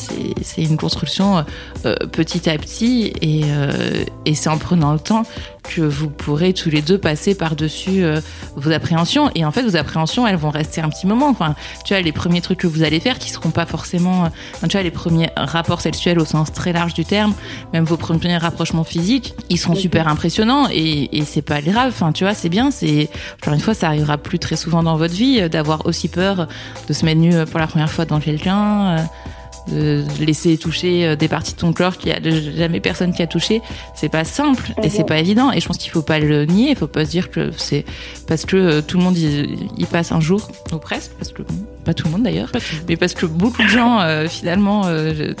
c'est 0.41 0.63
une 0.63 0.77
construction 0.77 1.45
euh, 1.85 1.95
petit 2.11 2.49
à 2.49 2.57
petit 2.57 3.13
et 3.21 3.43
euh, 3.45 4.03
et 4.25 4.35
c'est 4.35 4.49
en 4.49 4.57
prenant 4.57 4.93
le 4.93 4.99
temps 4.99 5.23
que 5.69 5.81
vous 5.81 6.09
pourrez 6.09 6.53
tous 6.53 6.69
les 6.69 6.81
deux 6.81 6.97
passer 6.97 7.35
par-dessus 7.35 8.03
euh, 8.03 8.19
vos 8.55 8.71
appréhensions. 8.71 9.29
Et 9.35 9.45
en 9.45 9.51
fait, 9.51 9.61
vos 9.61 9.75
appréhensions, 9.75 10.25
elles 10.27 10.35
vont 10.35 10.49
rester 10.49 10.81
un 10.81 10.89
petit 10.89 11.07
moment. 11.07 11.29
Enfin, 11.29 11.55
tu 11.85 11.93
vois, 11.93 12.01
les 12.01 12.11
premiers 12.11 12.41
trucs 12.41 12.59
que 12.59 12.67
vous 12.67 12.83
allez 12.83 12.99
faire 12.99 13.19
qui 13.19 13.29
seront 13.29 13.51
pas 13.51 13.65
forcément, 13.65 14.25
euh, 14.25 14.29
enfin, 14.55 14.67
tu 14.67 14.77
vois, 14.77 14.83
les 14.83 14.91
premiers 14.91 15.29
rapports 15.37 15.81
sexuels 15.81 16.19
au 16.19 16.25
sens 16.25 16.51
très 16.51 16.73
large 16.73 16.93
du 16.93 17.05
terme, 17.05 17.33
même 17.73 17.83
vos 17.83 17.97
premiers 17.97 18.37
rapprochements 18.37 18.83
physiques, 18.83 19.35
ils 19.49 19.57
seront 19.57 19.75
super 19.75 20.07
impressionnants 20.07 20.67
et, 20.71 21.17
et 21.17 21.23
c'est 21.23 21.41
pas 21.41 21.61
grave. 21.61 21.89
Enfin, 21.89 22.11
tu 22.11 22.23
vois, 22.23 22.33
c'est 22.33 22.49
bien. 22.49 22.71
C'est 22.71 23.09
encore 23.41 23.53
une 23.53 23.59
fois, 23.59 23.68
ça 23.73 23.87
arrivera 23.87 24.17
plus 24.17 24.39
très 24.39 24.55
souvent 24.55 24.83
dans 24.83 24.97
votre 24.97 25.13
vie 25.13 25.39
euh, 25.41 25.49
d'avoir 25.49 25.85
aussi 25.85 26.07
peur 26.07 26.47
de 26.87 26.93
se 26.93 27.05
mettre 27.05 27.19
nu 27.19 27.33
euh, 27.33 27.45
pour 27.45 27.59
la 27.59 27.67
première 27.67 27.91
fois 27.91 28.05
dans 28.05 28.19
quelqu'un. 28.19 28.97
euh, 28.97 29.03
de 29.71 30.03
laisser 30.19 30.57
toucher 30.57 31.15
des 31.15 31.27
parties 31.27 31.53
de 31.53 31.59
ton 31.59 31.73
corps 31.73 31.97
qu'il 31.97 32.09
y 32.09 32.13
a 32.13 32.19
jamais 32.57 32.79
personne 32.79 33.13
qui 33.13 33.21
a 33.21 33.27
touché, 33.27 33.61
c'est 33.93 34.09
pas 34.09 34.23
simple 34.23 34.73
et 34.81 34.89
c'est 34.89 34.99
Mhm. 35.01 35.05
pas 35.05 35.19
évident. 35.19 35.51
Et 35.51 35.59
je 35.59 35.67
pense 35.67 35.77
qu'il 35.77 35.91
faut 35.91 36.01
pas 36.01 36.17
le 36.17 36.45
nier, 36.45 36.71
il 36.71 36.75
faut 36.75 36.87
pas 36.87 37.05
se 37.05 37.11
dire 37.11 37.29
que 37.29 37.51
c'est 37.55 37.85
parce 38.27 38.45
que 38.45 38.79
tout 38.81 38.97
le 38.97 39.03
monde 39.03 39.15
y, 39.17 39.69
y 39.77 39.85
passe 39.85 40.11
un 40.11 40.21
jour, 40.21 40.49
ou 40.73 40.77
presque, 40.77 41.11
parce 41.19 41.31
que 41.31 41.43
pas 41.85 41.93
tout 41.93 42.05
le 42.07 42.11
monde 42.13 42.23
d'ailleurs, 42.23 42.51
mais 42.87 42.97
parce 42.97 43.13
que 43.13 43.25
beaucoup 43.25 43.63
de 43.63 43.67
gens 43.67 43.99
euh, 44.01 44.27
finalement 44.27 44.83
euh, 44.85 45.33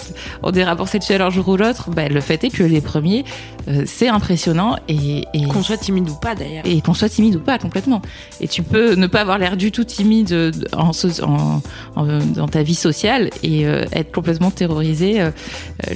ont 0.43 0.51
des 0.51 0.63
rapports 0.63 0.87
sexuels 0.87 1.21
un 1.21 1.29
jour 1.29 1.47
ou 1.49 1.57
l'autre. 1.57 1.89
Bah, 1.91 2.07
le 2.07 2.21
fait 2.21 2.43
est 2.43 2.49
que 2.49 2.63
les 2.63 2.81
premiers, 2.81 3.25
euh, 3.67 3.83
c'est 3.85 4.07
impressionnant 4.07 4.75
et, 4.87 5.25
et 5.33 5.43
Qu'on 5.45 5.61
soit 5.63 5.77
timide 5.77 6.09
ou 6.09 6.15
pas 6.15 6.35
d'ailleurs. 6.35 6.63
et 6.65 6.81
qu'on 6.81 6.93
soit 6.93 7.09
timide 7.09 7.35
ou 7.35 7.39
pas 7.39 7.57
complètement. 7.57 8.01
Et 8.41 8.47
tu 8.47 8.63
peux 8.63 8.95
ne 8.95 9.07
pas 9.07 9.21
avoir 9.21 9.37
l'air 9.37 9.57
du 9.57 9.71
tout 9.71 9.83
timide 9.83 10.51
en, 10.75 10.93
so- 10.93 11.23
en- 11.23 11.61
en- 11.95 12.19
dans 12.19 12.47
ta 12.47 12.63
vie 12.63 12.75
sociale 12.75 13.29
et 13.43 13.65
euh, 13.67 13.85
être 13.91 14.11
complètement 14.11 14.51
terrorisé 14.51 15.21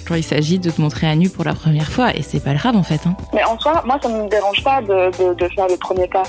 quand 0.08 0.16
il 0.16 0.24
s'agit 0.24 0.60
de 0.60 0.70
te 0.70 0.82
montrer 0.82 1.08
à 1.08 1.16
nu 1.16 1.30
pour 1.30 1.44
la 1.46 1.54
première 1.54 1.90
fois. 1.92 2.16
Et 2.16 2.22
c'est 2.22 2.44
pas 2.44 2.54
grave 2.54 2.76
en 2.76 2.84
fait. 2.84 3.02
Hein. 3.08 3.16
Mais 3.34 3.44
en 3.44 3.58
soi, 3.60 3.82
moi, 3.86 3.98
ça 4.02 4.10
ne 4.10 4.24
me 4.24 4.30
dérange 4.30 4.64
pas 4.64 4.82
de, 4.82 4.88
de, 5.18 5.34
de 5.36 5.48
faire 5.54 5.68
le 5.68 5.78
premier 5.78 6.08
pas. 6.08 6.24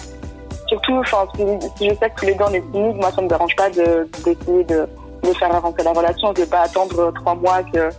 Surtout, 0.69 0.95
enfin, 0.95 1.27
si, 1.37 1.89
je 1.89 1.95
sais 1.95 2.11
que 2.11 2.21
tous 2.21 2.27
les 2.27 2.35
deux 2.35 2.45
on 2.45 2.53
est 2.53 2.73
timides, 2.73 2.97
moi, 2.97 3.11
ça 3.15 3.23
me 3.23 3.29
dérange 3.29 3.55
pas 3.57 3.71
de 3.71 4.09
d'essayer 4.25 4.65
de, 4.65 4.87
de 5.23 5.33
faire 5.35 5.55
avancer 5.55 5.83
la 5.83 5.93
relation. 5.93 6.33
Je 6.35 6.43
vais 6.43 6.49
pas 6.49 6.63
attendre 6.63 7.13
trois 7.15 7.35
mois 7.35 7.63
que 7.73 7.91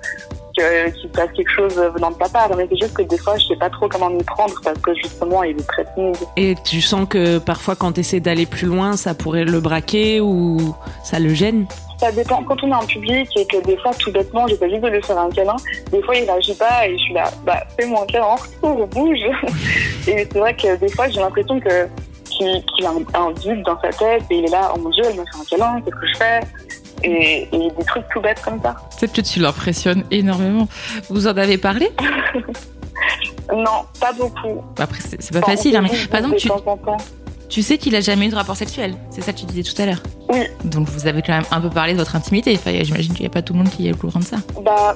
qu'il 0.55 1.01
se 1.01 1.07
passe 1.07 1.29
quelque 1.36 1.51
chose 1.51 1.75
venant 1.75 2.12
de 2.12 2.15
ta 2.15 2.29
part. 2.29 2.50
Mais 2.55 2.67
c'est 2.69 2.77
juste 2.77 2.93
que 2.93 3.01
des 3.03 3.17
fois, 3.17 3.38
je 3.38 3.48
sais 3.48 3.55
pas 3.55 3.69
trop 3.69 3.88
comment 3.88 4.10
m'y 4.10 4.24
prendre 4.24 4.53
parce 4.63 4.79
que 4.79 4.93
justement, 4.95 5.43
il 5.43 5.57
est 5.57 5.67
très 5.67 5.86
timide. 5.93 6.17
Et 6.38 6.55
tu 6.63 6.81
sens 6.81 7.07
que 7.07 7.38
parfois, 7.38 7.75
quand 7.75 7.93
tu 7.93 8.01
essaies 8.01 8.19
d'aller 8.19 8.45
plus 8.45 8.67
loin, 8.67 8.95
ça 8.95 9.13
pourrait 9.13 9.45
le 9.45 9.60
braquer 9.60 10.22
ou 10.22 10.75
ça 11.03 11.19
le 11.19 11.34
gêne? 11.34 11.65
Ça 12.00 12.12
dépend. 12.12 12.43
Quand 12.43 12.62
on 12.63 12.72
est 12.72 12.75
en 12.75 12.86
public 12.86 13.29
et 13.38 13.45
que 13.45 13.57
des 13.65 13.77
fois, 13.77 13.91
tout 13.98 14.12
bêtement, 14.12 14.48
j'essaie 14.48 14.69
juste 14.69 14.81
de 14.81 14.89
lui 14.89 15.01
faire 15.01 15.17
un 15.17 15.29
câlin, 15.29 15.55
des 15.91 16.01
fois, 16.03 16.15
il 16.15 16.29
réagit 16.29 16.55
pas 16.55 16.88
et 16.88 16.98
je 16.98 17.03
suis 17.03 17.13
là, 17.13 17.31
bah, 17.45 17.63
fais-moi 17.79 18.03
un 18.03 18.05
câlin, 18.05 18.36
retour, 18.36 18.88
bouge. 18.88 19.19
et 20.07 20.27
c'est 20.31 20.39
vrai 20.39 20.55
que 20.55 20.75
des 20.77 20.89
fois, 20.89 21.07
j'ai 21.10 21.19
l'impression 21.19 21.60
que 21.60 21.88
qu'il 22.37 22.63
qu'il 22.75 22.85
a 22.85 22.89
un, 22.89 23.21
un 23.21 23.31
vide 23.31 23.63
dans 23.65 23.79
sa 23.81 23.89
tête 23.89 24.23
et 24.29 24.37
il 24.37 24.45
est 24.45 24.51
là, 24.51 24.71
oh 24.75 24.79
mon 24.79 24.89
dieu, 24.89 25.03
elle 25.05 25.15
me 25.19 25.23
fait 25.25 25.39
un 25.39 25.45
câlin, 25.57 25.81
qu'est-ce 25.81 25.95
que 25.95 26.07
je 26.07 26.17
fais 26.17 26.39
et, 27.03 27.47
et 27.51 27.71
des 27.71 27.85
trucs 27.85 28.05
tout 28.13 28.21
bêtes 28.21 28.41
comme 28.41 28.59
ça. 28.61 28.75
Peut-être 28.99 29.13
que 29.13 29.21
tu 29.21 29.39
l'impressionnes 29.39 30.03
énormément. 30.11 30.67
Vous 31.09 31.27
en 31.27 31.37
avez 31.37 31.57
parlé? 31.57 31.91
Non, 33.53 33.83
pas 33.99 34.11
beaucoup. 34.13 34.63
Après, 34.79 34.99
c'est 35.01 35.21
c'est 35.21 35.31
pas 35.33 35.39
Enfin, 35.39 35.51
facile. 35.51 35.75
hein, 35.75 35.81
mais 35.83 35.89
par 36.09 36.19
exemple, 36.21 36.37
tu, 36.37 36.49
tu 37.47 37.61
sais 37.61 37.77
qu'il 37.77 37.95
a 37.95 38.01
jamais 38.01 38.25
eu 38.25 38.29
de 38.29 38.35
rapport 38.35 38.55
sexuel. 38.55 38.95
C'est 39.11 39.21
ça 39.21 39.33
que 39.33 39.37
tu 39.37 39.45
disais 39.45 39.61
tout 39.61 39.79
à 39.79 39.85
l'heure. 39.85 40.01
Oui. 40.29 40.39
Donc 40.63 40.87
vous 40.89 41.05
avez 41.05 41.21
quand 41.21 41.33
même 41.33 41.45
un 41.51 41.61
peu 41.61 41.69
parlé 41.69 41.93
de 41.93 41.99
votre 41.99 42.15
intimité. 42.15 42.55
Enfin, 42.55 42.71
J'imagine 42.81 43.13
qu'il 43.13 43.21
n'y 43.21 43.27
a 43.27 43.29
pas 43.29 43.43
tout 43.43 43.53
le 43.53 43.59
monde 43.59 43.69
qui 43.69 43.87
est 43.87 43.93
au 43.93 43.97
courant 43.97 44.19
de 44.19 44.25
ça. 44.25 44.37
Bah, 44.63 44.95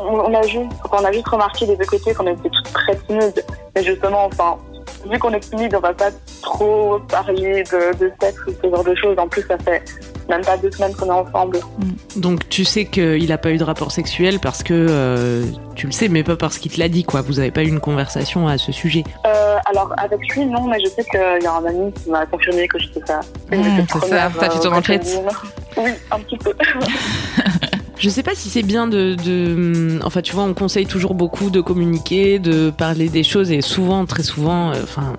on, 0.00 0.14
on 0.14 0.34
a 0.34 0.42
juste, 0.42 0.70
on 0.90 1.04
a 1.04 1.12
juste 1.12 1.28
remarqué 1.28 1.66
des 1.66 1.76
deux 1.76 1.84
côtés 1.84 2.14
qu'on 2.14 2.26
était 2.26 2.48
toutes 2.48 2.72
très 2.72 2.96
timides. 3.06 3.44
Mais 3.76 3.84
justement, 3.84 4.24
enfin, 4.26 4.56
vu 5.08 5.18
qu'on 5.18 5.32
est 5.32 5.40
timide, 5.40 5.74
on 5.74 5.80
va 5.80 5.92
pas 5.92 6.10
trop 6.42 6.98
parler 7.08 7.62
de, 7.64 7.96
de 7.98 8.12
sexe 8.20 8.38
ou 8.46 8.52
ce 8.62 8.70
genre 8.70 8.84
de 8.84 8.94
choses. 8.94 9.18
En 9.18 9.28
plus, 9.28 9.42
ça 9.42 9.58
fait 9.58 9.82
même 10.28 10.42
pas 10.42 10.56
deux 10.56 10.70
semaines 10.70 10.94
qu'on 10.94 11.06
est 11.06 11.10
ensemble. 11.10 11.58
Donc 12.16 12.48
tu 12.48 12.64
sais 12.64 12.84
qu'il 12.84 13.32
a 13.32 13.38
pas 13.38 13.50
eu 13.50 13.58
de 13.58 13.64
rapport 13.64 13.90
sexuel 13.90 14.38
parce 14.38 14.62
que 14.62 14.74
euh, 14.74 15.44
tu 15.74 15.86
le 15.86 15.92
sais, 15.92 16.08
mais 16.08 16.22
pas 16.22 16.36
parce 16.36 16.58
qu'il 16.58 16.70
te 16.70 16.78
l'a 16.78 16.88
dit, 16.88 17.04
quoi. 17.04 17.20
Vous 17.20 17.40
avez 17.40 17.50
pas 17.50 17.62
eu 17.62 17.68
une 17.68 17.80
conversation 17.80 18.46
à 18.46 18.56
ce 18.56 18.72
sujet. 18.72 19.04
Euh, 19.26 19.56
alors 19.66 19.92
avec 19.98 20.20
lui, 20.34 20.46
non, 20.46 20.66
mais 20.66 20.78
je 20.80 20.88
sais 20.88 21.04
qu'il 21.04 21.42
y 21.42 21.46
a 21.46 21.52
un 21.52 21.64
ami 21.64 21.92
qui 21.92 22.10
m'a 22.10 22.24
confirmé 22.26 22.68
que 22.68 22.78
j'étais 22.78 23.02
ça. 23.06 23.20
Mmh, 23.50 23.86
c'est 23.92 24.08
ça, 24.08 24.30
t'as 24.38 24.50
fait 24.50 24.60
ton 24.60 24.72
euh, 24.72 24.78
enquête. 24.78 25.20
Oui, 25.76 25.90
un 26.10 26.20
petit 26.20 26.38
peu. 26.38 26.52
Je 28.00 28.08
sais 28.08 28.22
pas 28.22 28.34
si 28.34 28.48
c'est 28.48 28.62
bien 28.62 28.86
de, 28.86 29.14
de, 29.14 30.00
Enfin, 30.02 30.22
tu 30.22 30.32
vois, 30.32 30.44
on 30.44 30.54
conseille 30.54 30.86
toujours 30.86 31.12
beaucoup 31.12 31.50
de 31.50 31.60
communiquer, 31.60 32.38
de 32.38 32.70
parler 32.70 33.10
des 33.10 33.22
choses, 33.22 33.52
et 33.52 33.60
souvent, 33.60 34.06
très 34.06 34.22
souvent, 34.22 34.70
euh, 34.70 34.82
enfin, 34.82 35.12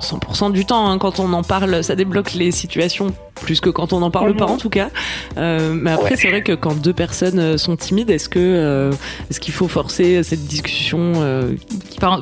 100% 0.00 0.50
du 0.50 0.64
temps, 0.64 0.90
hein, 0.90 0.98
quand 0.98 1.20
on 1.20 1.32
en 1.32 1.44
parle, 1.44 1.84
ça 1.84 1.94
débloque 1.94 2.34
les 2.34 2.50
situations 2.50 3.14
plus 3.40 3.60
que 3.60 3.70
quand 3.70 3.92
on 3.92 4.00
n'en 4.00 4.10
parle 4.10 4.30
Mhm. 4.30 4.36
pas 4.36 4.46
en 4.46 4.56
tout 4.56 4.70
cas. 4.70 4.88
Euh, 5.36 5.72
mais 5.74 5.90
après, 5.92 6.10
Ouais. 6.10 6.16
c'est 6.16 6.28
vrai 6.30 6.42
que 6.42 6.52
quand 6.52 6.74
deux 6.80 6.92
personnes 6.92 7.38
euh, 7.38 7.56
sont 7.58 7.76
timides, 7.76 8.10
est-ce 8.10 8.28
que 8.28 8.38
euh, 8.38 8.92
est-ce 9.30 9.40
qu'il 9.40 9.54
faut 9.54 9.68
forcer 9.68 10.22
cette 10.22 10.46
discussion 10.46 11.12
euh, 11.16 11.54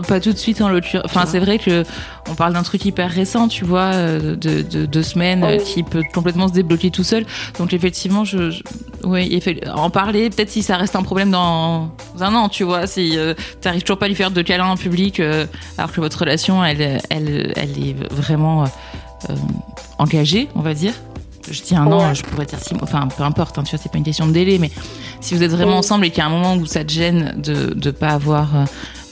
pas 0.09 0.21
tout 0.21 0.33
de 0.33 0.39
suite 0.39 0.61
en 0.61 0.69
l'occurrence. 0.69 1.05
Enfin, 1.07 1.25
c'est 1.27 1.39
vrai 1.39 1.59
que 1.59 1.83
on 2.31 2.35
parle 2.35 2.53
d'un 2.55 2.63
truc 2.63 2.85
hyper 2.85 3.11
récent, 3.11 3.47
tu 3.49 3.65
vois, 3.65 3.93
de, 3.93 4.35
de 4.35 4.87
deux 4.87 5.03
semaines, 5.03 5.45
Oui. 5.45 5.59
qui 5.65 5.83
peut 5.83 6.03
complètement 6.15 6.49
se 6.49 6.53
débloquer 6.53 6.91
tout 6.91 7.05
seul. 7.05 7.25
Donc 7.59 7.73
effectivement, 7.73 8.25
je, 8.25 8.51
effe- 9.05 9.69
en 9.71 9.91
parler. 9.91 10.31
Peut-être 10.31 10.51
si 10.51 10.63
ça 10.63 10.77
reste 10.77 10.97
un 10.97 11.03
problème 11.03 11.31
dans 11.31 11.91
un 12.21 12.35
an, 12.35 12.49
tu 12.49 12.65
vois, 12.65 12.87
si 12.87 13.17
euh, 13.17 13.35
t'arrives 13.61 13.83
toujours 13.83 13.99
pas 13.99 14.07
à 14.07 14.09
lui 14.09 14.15
faire 14.17 14.31
de 14.31 14.43
câlins 14.43 14.67
en 14.69 14.77
public, 14.77 15.21
euh, 15.21 15.47
alors 15.79 15.93
que 15.93 16.01
votre 16.01 16.19
relation, 16.19 16.65
elle, 16.65 17.01
elle, 17.11 17.53
elle 17.57 17.71
est 17.79 17.95
vraiment 18.11 18.65
euh, 18.65 18.67
euh, 19.31 19.35
engagée, 19.99 20.49
on 20.55 20.61
va 20.63 20.75
dire. 20.75 20.95
Je 21.51 21.63
dis 21.63 21.77
un 21.77 21.87
an, 21.87 22.09
Ouais. 22.09 22.15
je 22.15 22.23
pourrais 22.23 22.47
dire 22.47 22.59
six 22.61 22.75
mois, 22.75 22.85
enfin 22.85 23.07
peu 23.15 23.23
importe, 23.23 23.59
hein, 23.59 23.63
tu 23.65 23.71
vois, 23.71 23.79
c'est 23.83 23.91
pas 23.91 23.99
une 23.99 24.05
question 24.05 24.27
de 24.27 24.33
délai, 24.33 24.59
mais 24.59 24.71
si 25.21 25.35
vous 25.35 25.43
êtes 25.43 25.51
vraiment 25.53 25.73
Oui. 25.73 25.79
ensemble 25.79 26.07
et 26.07 26.11
qu'il 26.11 26.19
y 26.19 26.23
a 26.23 26.27
un 26.27 26.31
moment 26.31 26.55
où 26.57 26.67
ça 26.67 26.85
te 26.85 26.93
gêne 26.93 27.35
de 27.41 27.73
de 27.75 27.91
pas 27.91 28.09
avoir 28.11 28.49
euh, 28.57 28.65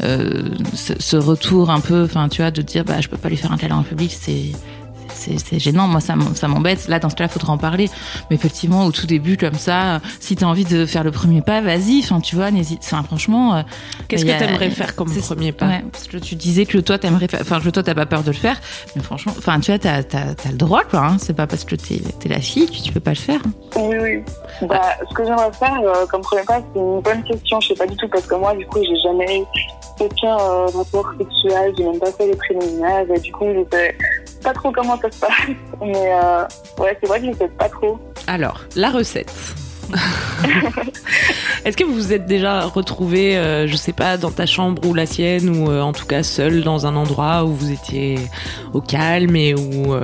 euh, 0.03 0.43
ce, 0.75 0.93
ce 0.99 1.17
retour 1.17 1.71
un 1.71 1.81
peu, 1.81 2.05
enfin 2.05 2.29
tu 2.29 2.43
vois, 2.43 2.51
de 2.51 2.63
dire 2.63 2.85
bah 2.85 3.01
je 3.01 3.09
peux 3.09 3.17
pas 3.17 3.29
lui 3.29 3.37
faire 3.37 3.53
un 3.53 3.57
câlin 3.57 3.77
en 3.77 3.83
public, 3.83 4.15
c'est 4.19 4.53
c'est 5.39 5.59
gênant, 5.59 5.87
moi 5.89 6.01
ça 6.01 6.15
m'embête. 6.49 6.89
Là 6.89 6.99
dans 6.99 7.11
ce 7.11 7.15
cas-là, 7.15 7.29
faudra 7.29 7.53
en 7.53 7.59
parler. 7.59 7.89
Mais 8.31 8.37
effectivement, 8.37 8.85
au 8.85 8.93
tout 8.93 9.07
début 9.07 9.37
comme 9.37 9.55
ça, 9.55 10.01
si 10.21 10.37
t'as 10.37 10.47
envie 10.47 10.65
de 10.65 10.87
faire 10.87 11.05
le 11.05 11.11
premier 11.11 11.43
pas, 11.43 11.61
vas-y. 11.61 12.01
Enfin 12.03 12.21
tu 12.21 12.37
vois, 12.37 12.51
n'hésite. 12.51 12.81
Enfin 12.85 13.03
franchement, 13.03 13.57
euh, 13.57 13.63
Qu'est-ce 14.09 14.25
que 14.25 14.31
a- 14.31 14.35
t'aimerais 14.39 14.71
faire 14.71 14.95
comme 14.95 15.11
premier 15.15 15.53
pas 15.53 15.67
ouais, 15.67 15.85
parce 15.91 16.07
que 16.09 16.17
tu 16.19 16.35
disais 16.35 16.67
que 16.67 16.79
toi 16.79 16.99
t'aimerais, 16.99 17.29
faire- 17.29 17.41
enfin 17.43 17.61
que 17.61 17.69
toi 17.71 17.83
t'as 17.83 17.95
pas 17.95 18.07
peur 18.07 18.23
de 18.23 18.31
le 18.31 18.37
faire, 18.37 18.61
mais 18.97 19.03
franchement, 19.03 19.33
enfin 19.39 19.59
tu 19.61 19.71
vois, 19.71 19.79
t'as 19.79 20.03
t'as 20.03 20.35
le 20.51 20.57
droit 20.57 20.83
quoi. 20.85 21.01
Hein. 21.07 21.17
C'est 21.19 21.35
pas 21.35 21.47
parce 21.47 21.65
que 21.65 21.75
t'es 21.77 22.01
t'es 22.21 22.29
la 22.29 22.41
fille 22.41 22.67
que 22.67 22.83
tu 22.83 22.93
peux 22.93 23.01
pas 23.01 23.11
le 23.13 23.17
faire. 23.17 23.41
Oui, 23.77 23.97
oui. 24.01 24.23
Bah, 24.69 24.81
ce 25.09 25.15
que 25.15 25.25
j'aimerais 25.25 25.53
faire 25.53 25.77
euh, 25.83 26.07
comme 26.07 26.21
premier 26.21 26.43
pas, 26.45 26.61
c'est 26.73 26.79
une 26.81 27.01
bonne 27.01 27.23
question. 27.25 27.61
Je 27.61 27.69
sais 27.69 27.75
pas 27.75 27.87
du 27.87 27.97
tout 27.97 28.09
parce 28.09 28.27
que 28.27 28.35
moi, 28.37 28.55
du 28.55 28.65
coup, 28.67 28.79
j'ai 28.83 28.97
jamais 29.03 29.41
eu 29.41 29.45
aucun 30.01 30.37
euh, 30.39 30.67
rapport 30.67 31.11
sexuel. 31.19 31.73
J'ai 31.77 31.85
même 31.85 31.99
pas 31.99 32.13
fait 32.13 32.27
les 32.27 32.37
préliminaires. 32.37 33.05
Et 33.15 33.21
du 33.21 33.33
coup, 33.33 33.47
je 33.47 33.65
sais 33.77 33.97
pas 34.45 34.53
trop 34.53 34.71
comment 34.71 34.97
ça 35.01 35.11
se 35.11 35.19
passe. 35.19 35.33
Mais 35.81 36.13
euh, 36.13 36.45
ouais, 36.79 36.97
c'est 37.01 37.09
vrai 37.09 37.21
que 37.21 37.27
je 37.27 37.33
sais 37.33 37.49
pas 37.49 37.69
trop. 37.69 37.99
Alors, 38.27 38.61
la 38.77 38.91
recette. 38.91 39.33
Est-ce 41.65 41.77
que 41.77 41.85
vous 41.85 41.95
vous 41.95 42.13
êtes 42.13 42.27
déjà 42.27 42.63
retrouvé, 42.63 43.37
euh, 43.37 43.67
je 43.67 43.77
sais 43.77 43.93
pas, 43.93 44.17
dans 44.17 44.31
ta 44.31 44.47
chambre 44.47 44.87
ou 44.87 44.95
la 44.95 45.07
sienne, 45.07 45.49
ou 45.49 45.71
euh, 45.71 45.81
en 45.81 45.93
tout 45.93 46.07
cas 46.07 46.23
seul 46.23 46.63
dans 46.63 46.87
un 46.87 46.95
endroit 46.97 47.45
où 47.45 47.55
vous 47.55 47.73
étiez 47.73 48.19
au 48.73 48.81
calme 48.81 49.37
et 49.37 49.55
où, 49.55 49.95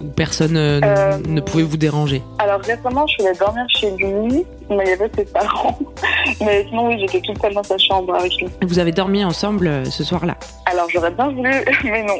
où 0.00 0.04
personne 0.08 0.56
euh, 0.56 0.80
Euh, 0.84 1.18
ne 1.28 1.40
pouvait 1.40 1.62
vous 1.64 1.76
déranger 1.76 2.22
Alors 2.38 2.60
récemment, 2.60 3.06
je 3.06 3.24
allée 3.26 3.38
dormir 3.38 3.64
chez 3.68 3.90
lui, 3.92 4.44
mais 4.70 4.84
il 4.84 4.88
y 4.88 4.92
avait 4.92 5.10
ses 5.16 5.24
parents. 5.24 5.78
Mais 6.40 6.64
sinon, 6.68 6.88
oui, 6.88 6.96
j'étais 7.00 7.20
toute 7.20 7.40
seule 7.40 7.54
dans 7.54 7.62
sa 7.62 7.76
chambre 7.78 8.14
avec 8.14 8.32
lui. 8.36 8.48
Vous 8.62 8.78
avez 8.78 8.92
dormi 8.92 9.24
ensemble 9.24 9.66
euh, 9.66 9.84
ce 9.84 10.02
soir-là 10.04 10.36
Alors 10.66 10.88
j'aurais 10.90 11.10
bien 11.10 11.28
voulu, 11.30 11.50
mais 11.84 12.02
non. 12.04 12.14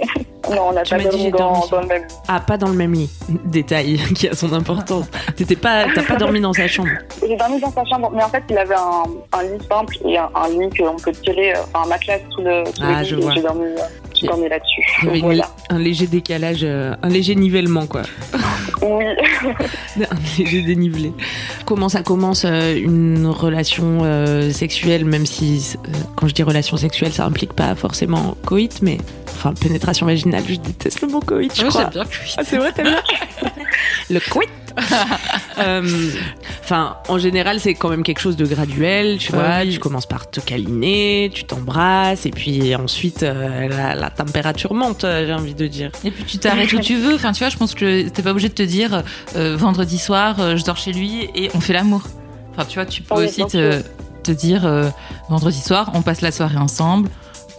Non, 0.50 0.69
on 0.71 0.73
n'a 0.73 0.83
pas 0.83 0.99
dit, 0.99 1.04
dormi 1.04 1.23
j'ai 1.23 1.31
dans, 1.31 1.38
dormi 1.38 1.62
sur- 1.62 1.71
dans 1.76 1.81
le 1.83 1.87
même 1.88 2.02
lit. 2.02 2.14
Ah, 2.28 2.40
pas 2.40 2.57
dans 2.57 2.69
le 2.69 2.75
même 2.75 2.92
lit. 2.92 3.11
Détail 3.45 3.97
qui 4.14 4.28
a 4.28 4.35
son 4.35 4.52
importance. 4.52 5.07
T'étais 5.37 5.57
pas, 5.57 5.85
t'as 5.95 6.02
pas 6.02 6.16
dormi 6.16 6.40
dans 6.40 6.52
sa 6.52 6.66
chambre. 6.69 6.90
J'ai 7.26 7.37
dormi 7.37 7.61
dans 7.61 7.71
sa 7.71 7.85
chambre, 7.85 8.11
mais 8.14 8.23
en 8.23 8.28
fait, 8.28 8.42
il 8.50 8.59
avait 8.59 8.75
un, 8.75 9.04
un 9.38 9.42
lit 9.45 9.64
simple 9.71 9.97
et 10.04 10.19
un, 10.19 10.28
un 10.35 10.49
lit 10.49 10.69
qu'on 10.76 10.97
peut 10.97 11.12
tirer, 11.12 11.52
enfin, 11.57 11.85
un 11.85 11.88
matelas 11.88 12.19
sous 12.35 12.42
le, 12.42 12.64
sous 12.66 12.83
Ah, 12.83 13.00
le 13.00 13.04
je 13.07 13.14
lit. 13.16 13.21
et 13.23 13.25
vois. 13.25 13.35
J'ai 13.35 13.42
dormi, 13.42 13.64
dormi 14.26 14.48
là-dessus. 14.48 14.82
Il 15.02 15.06
y 15.06 15.08
avait 15.08 15.18
une- 15.18 15.24
Voilà. 15.24 15.48
un 15.70 15.78
léger 15.78 16.06
décalage, 16.06 16.60
euh, 16.62 16.94
un 17.02 17.08
léger 17.08 17.34
nivellement, 17.34 17.86
quoi. 17.86 18.02
Oui. 18.82 19.04
Un 19.96 20.38
léger 20.38 20.62
dénivelé. 20.62 21.12
Comment 21.66 21.88
ça 21.88 22.02
commence 22.02 22.44
euh, 22.46 22.74
une 22.76 23.26
relation 23.26 24.00
euh, 24.02 24.50
sexuelle, 24.50 25.04
même 25.04 25.26
si 25.26 25.74
euh, 25.76 25.90
quand 26.16 26.26
je 26.28 26.34
dis 26.34 26.42
relation 26.42 26.76
sexuelle, 26.76 27.12
ça 27.12 27.26
implique 27.26 27.52
pas 27.52 27.74
forcément 27.74 28.36
coït, 28.46 28.80
mais 28.82 28.98
enfin 29.26 29.52
pénétration 29.52 30.06
vaginale, 30.06 30.42
je 30.48 30.56
déteste 30.56 31.02
le 31.02 31.08
mot 31.08 31.20
coït, 31.20 31.52
je 31.54 31.66
crois. 31.66 31.84
bien 31.84 32.04
Ah, 32.38 32.42
c'est 32.44 32.56
vrai, 32.56 32.72
t'aimes 32.72 32.86
bien 32.86 33.02
Le 34.10 34.20
coït 34.20 34.48
Euh, 35.58 35.82
Enfin, 36.64 36.96
en 37.08 37.18
général, 37.18 37.60
c'est 37.60 37.74
quand 37.74 37.90
même 37.90 38.02
quelque 38.02 38.20
chose 38.20 38.36
de 38.36 38.46
graduel, 38.46 39.18
tu 39.18 39.32
vois. 39.32 39.58
oui. 39.62 39.72
Tu 39.74 39.78
commences 39.78 40.06
par 40.06 40.30
te 40.30 40.40
câliner, 40.40 41.30
tu 41.34 41.44
t'embrasses, 41.44 42.24
et 42.24 42.30
puis 42.30 42.74
ensuite, 42.74 43.22
euh, 43.22 43.68
la, 43.68 43.94
la 43.94 44.10
température 44.10 44.72
monte, 44.72 45.04
euh, 45.04 45.26
j'ai 45.26 45.34
envie 45.34 45.54
de 45.54 45.66
dire. 45.66 45.90
Et 46.04 46.10
puis 46.10 46.24
tu 46.24 46.38
t'arrêtes 46.38 46.72
où 46.72 46.78
tu 46.80 46.96
veux. 46.96 47.14
Enfin, 47.14 47.32
tu 47.32 47.40
vois, 47.40 47.50
je 47.50 47.56
pense 47.58 47.74
que 47.74 48.08
t'es 48.08 48.22
pas 48.22 48.30
obligé 48.30 48.48
de 48.48 48.54
te 48.54 48.62
dire 48.62 49.02
euh, 49.36 49.56
vendredi 49.56 49.98
soir, 49.98 50.36
euh, 50.40 50.56
je 50.56 50.64
dors 50.64 50.78
chez 50.78 50.92
lui 50.92 51.28
et 51.34 51.50
on 51.54 51.60
fait 51.60 51.74
l'amour. 51.74 52.02
Enfin, 52.52 52.64
tu 52.64 52.76
vois, 52.78 52.86
tu 52.86 53.02
peux 53.02 53.14
Oui, 53.16 53.26
aussi 53.26 53.44
te, 53.44 53.82
dire 54.30 54.64
euh, 54.64 54.88
vendredi 55.28 55.60
soir, 55.60 55.90
on 55.94 56.00
passe 56.02 56.20
la 56.22 56.30
soirée 56.32 56.56
ensemble. 56.58 57.10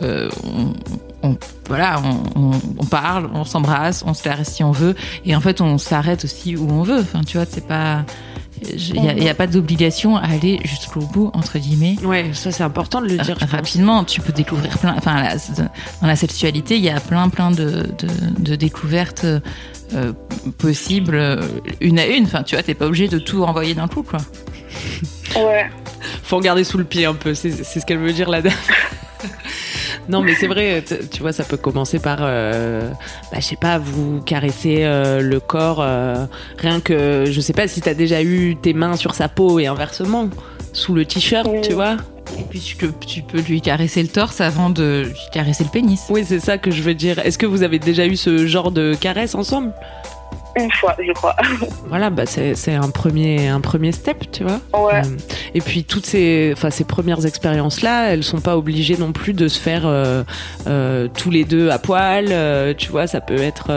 Euh, 0.02 0.30
on, 0.44 0.74
on- 1.30 1.38
voilà, 1.68 2.02
on, 2.04 2.40
on- 2.52 2.62
on 2.80 2.86
parle, 2.86 3.30
on 3.34 3.46
s'embrasse, 3.46 4.04
on 4.06 4.14
se 4.14 4.24
caresse 4.24 4.50
si 4.54 4.64
on 4.64 4.72
veut, 4.72 4.96
et 5.26 5.36
en 5.36 5.42
fait 5.42 5.62
on 5.62 5.78
s'arrête 5.78 6.26
aussi 6.26 6.56
où 6.58 6.70
on 6.72 6.84
veut. 6.84 7.00
Enfin, 7.00 7.22
tu 7.22 7.38
vois, 7.38 7.46
c'est 7.50 7.66
pas, 7.68 8.04
il 8.62 9.24
y, 9.24 9.30
a- 9.30 9.34
pas 9.36 9.48
d'obligation 9.48 10.16
à 10.18 10.26
aller 10.28 10.60
jusqu'au 10.66 11.02
bout 11.02 11.30
entre 11.34 11.60
guillemets. 11.60 11.96
Ouais, 12.04 12.32
ça 12.34 12.52
c'est 12.52 12.64
important 12.64 13.02
de 13.02 13.08
le 13.08 13.18
dire. 13.18 13.38
rapidement, 13.50 14.04
tu 14.04 14.20
peux 14.22 14.34
découvrir 14.34 14.78
plein. 14.78 14.96
Enfin, 14.98 15.22
la- 15.22 15.36
dans 16.02 16.08
la 16.08 16.16
sexualité, 16.16 16.76
il 16.78 16.84
y 16.84 16.90
a 16.90 17.00
plein, 17.00 17.30
plein 17.30 17.52
de, 17.52 17.88
de, 17.98 18.08
de 18.40 18.56
découvertes 18.56 19.26
euh, 19.94 20.12
possibles, 20.58 21.16
euh, 21.16 21.42
une 21.82 22.00
à 22.00 22.08
une. 22.08 22.24
Enfin, 22.26 22.44
tu 22.44 22.56
vois, 22.56 22.64
t'es 22.64 22.74
pas 22.74 22.86
obligé 22.88 23.08
de 23.08 23.20
tout 23.20 23.44
envoyer 23.44 23.74
d'un 23.76 23.88
coup, 23.88 24.04
quoi. 24.04 24.20
Ouais. 25.36 25.70
faut 26.24 26.38
regarder 26.38 26.64
sous 26.64 26.78
le 26.78 26.84
pied 26.84 27.06
un 27.06 27.14
peu, 27.14 27.34
c'est 27.34 27.52
ce 27.64 27.86
qu'elle 27.86 27.98
veut 28.00 28.14
dire 28.14 28.30
là 28.30 28.42
dame. 28.42 28.54
non 30.10 30.22
mais 30.22 30.36
c'est 30.36 30.48
vrai, 30.48 30.84
tu 31.12 31.22
vois, 31.22 31.32
ça 31.32 31.44
peut 31.44 31.58
commencer 31.58 32.00
par, 32.00 32.20
euh, 32.22 32.90
bah, 33.32 33.38
je 33.40 33.46
sais 33.46 33.56
pas, 33.56 33.78
vous 33.78 34.22
caresser 34.22 34.80
euh, 34.84 35.22
le 35.22 35.40
corps, 35.40 35.80
euh, 35.82 36.26
rien 36.58 36.80
que, 36.82 37.26
je 37.30 37.42
sais 37.42 37.54
pas 37.54 37.68
si 37.68 37.82
t'as 37.82 37.94
déjà 37.94 38.22
eu 38.22 38.56
tes 38.62 38.74
mains 38.74 38.96
sur 38.96 39.16
sa 39.16 39.30
peau 39.30 39.60
et 39.60 39.68
inversement, 39.68 40.30
sous 40.74 40.94
le 40.94 41.06
t-shirt, 41.06 41.48
Oui. 41.52 41.62
tu 41.62 41.74
vois. 41.74 41.98
Et 42.40 42.44
puis 42.50 42.60
tu, 42.60 42.76
peux- 42.76 42.94
tu 43.06 43.22
peux 43.22 43.42
lui 43.42 43.62
caresser 43.62 44.02
le 44.02 44.08
torse 44.10 44.42
avant 44.42 44.70
de 44.70 45.04
lui 45.08 45.20
caresser 45.32 45.64
le 45.64 45.70
pénis. 45.70 46.02
Oui, 46.10 46.24
c'est 46.26 46.40
ça 46.40 46.58
que 46.58 46.72
je 46.72 46.82
veux 46.82 46.96
dire. 46.96 47.20
Est-ce 47.20 47.38
que 47.38 47.46
vous 47.46 47.62
avez 47.64 47.78
déjà 47.80 48.06
eu 48.08 48.16
ce 48.16 48.48
genre 48.48 48.72
de 48.72 48.96
caresse 49.00 49.36
ensemble? 49.36 49.72
Une 50.56 50.72
fois, 50.72 50.96
je 51.00 51.12
crois. 51.14 51.36
Voilà, 51.88 52.10
bah 52.10 52.26
c'est 52.26 52.74
un 52.74 52.90
premier, 52.90 53.48
un 53.48 53.62
premier 53.62 53.92
step, 53.92 54.32
tu 54.32 54.44
vois. 54.44 54.60
Ouais. 54.74 55.00
Euh, 55.00 55.18
et 55.54 55.62
puis 55.62 55.84
toutes 55.84 56.06
ces, 56.06 56.52
enfin 56.54 56.70
ces 56.70 56.86
premières 56.86 57.26
expériences 57.26 57.82
là, 57.82 58.12
elles 58.12 58.24
sont 58.24 58.42
pas 58.42 58.58
obligées 58.58 58.98
non 58.98 59.12
plus 59.12 59.34
de 59.34 59.48
se 59.48 59.60
faire 59.60 59.84
euh, 59.86 60.24
euh, 60.68 61.08
tous 61.08 61.30
les 61.30 61.44
deux 61.44 61.70
à 61.70 61.78
poil. 61.78 62.28
tu 62.78 62.90
vois, 62.92 63.08
ça 63.08 63.22
peut 63.22 63.42
être 63.42 63.72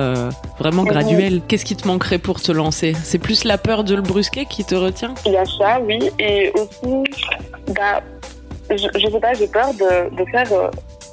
vraiment 0.58 0.84
graduel. 0.84 1.40
Qu'est-ce 1.46 1.64
qui 1.64 1.76
te 1.76 1.86
manquerait 1.86 2.18
pour 2.18 2.40
te 2.40 2.52
lancer? 2.52 2.94
C'est 3.02 3.18
plus 3.18 3.44
la 3.44 3.58
peur 3.58 3.84
de 3.84 3.94
le 3.94 4.02
brusquer 4.02 4.46
qui 4.46 4.64
te 4.64 4.74
retient? 4.74 5.14
Il 5.24 5.32
y 5.32 5.36
a 5.36 5.44
ça, 5.44 5.80
oui. 5.80 6.10
Et 6.18 6.52
aussi, 6.54 7.04
bah, 7.74 8.02
je, 8.70 8.86
je 8.98 9.10
sais 9.10 9.20
pas, 9.20 9.34
j'ai 9.34 9.48
peur 9.48 9.72
de, 9.74 10.14
de 10.16 10.24
faire, 10.30 10.70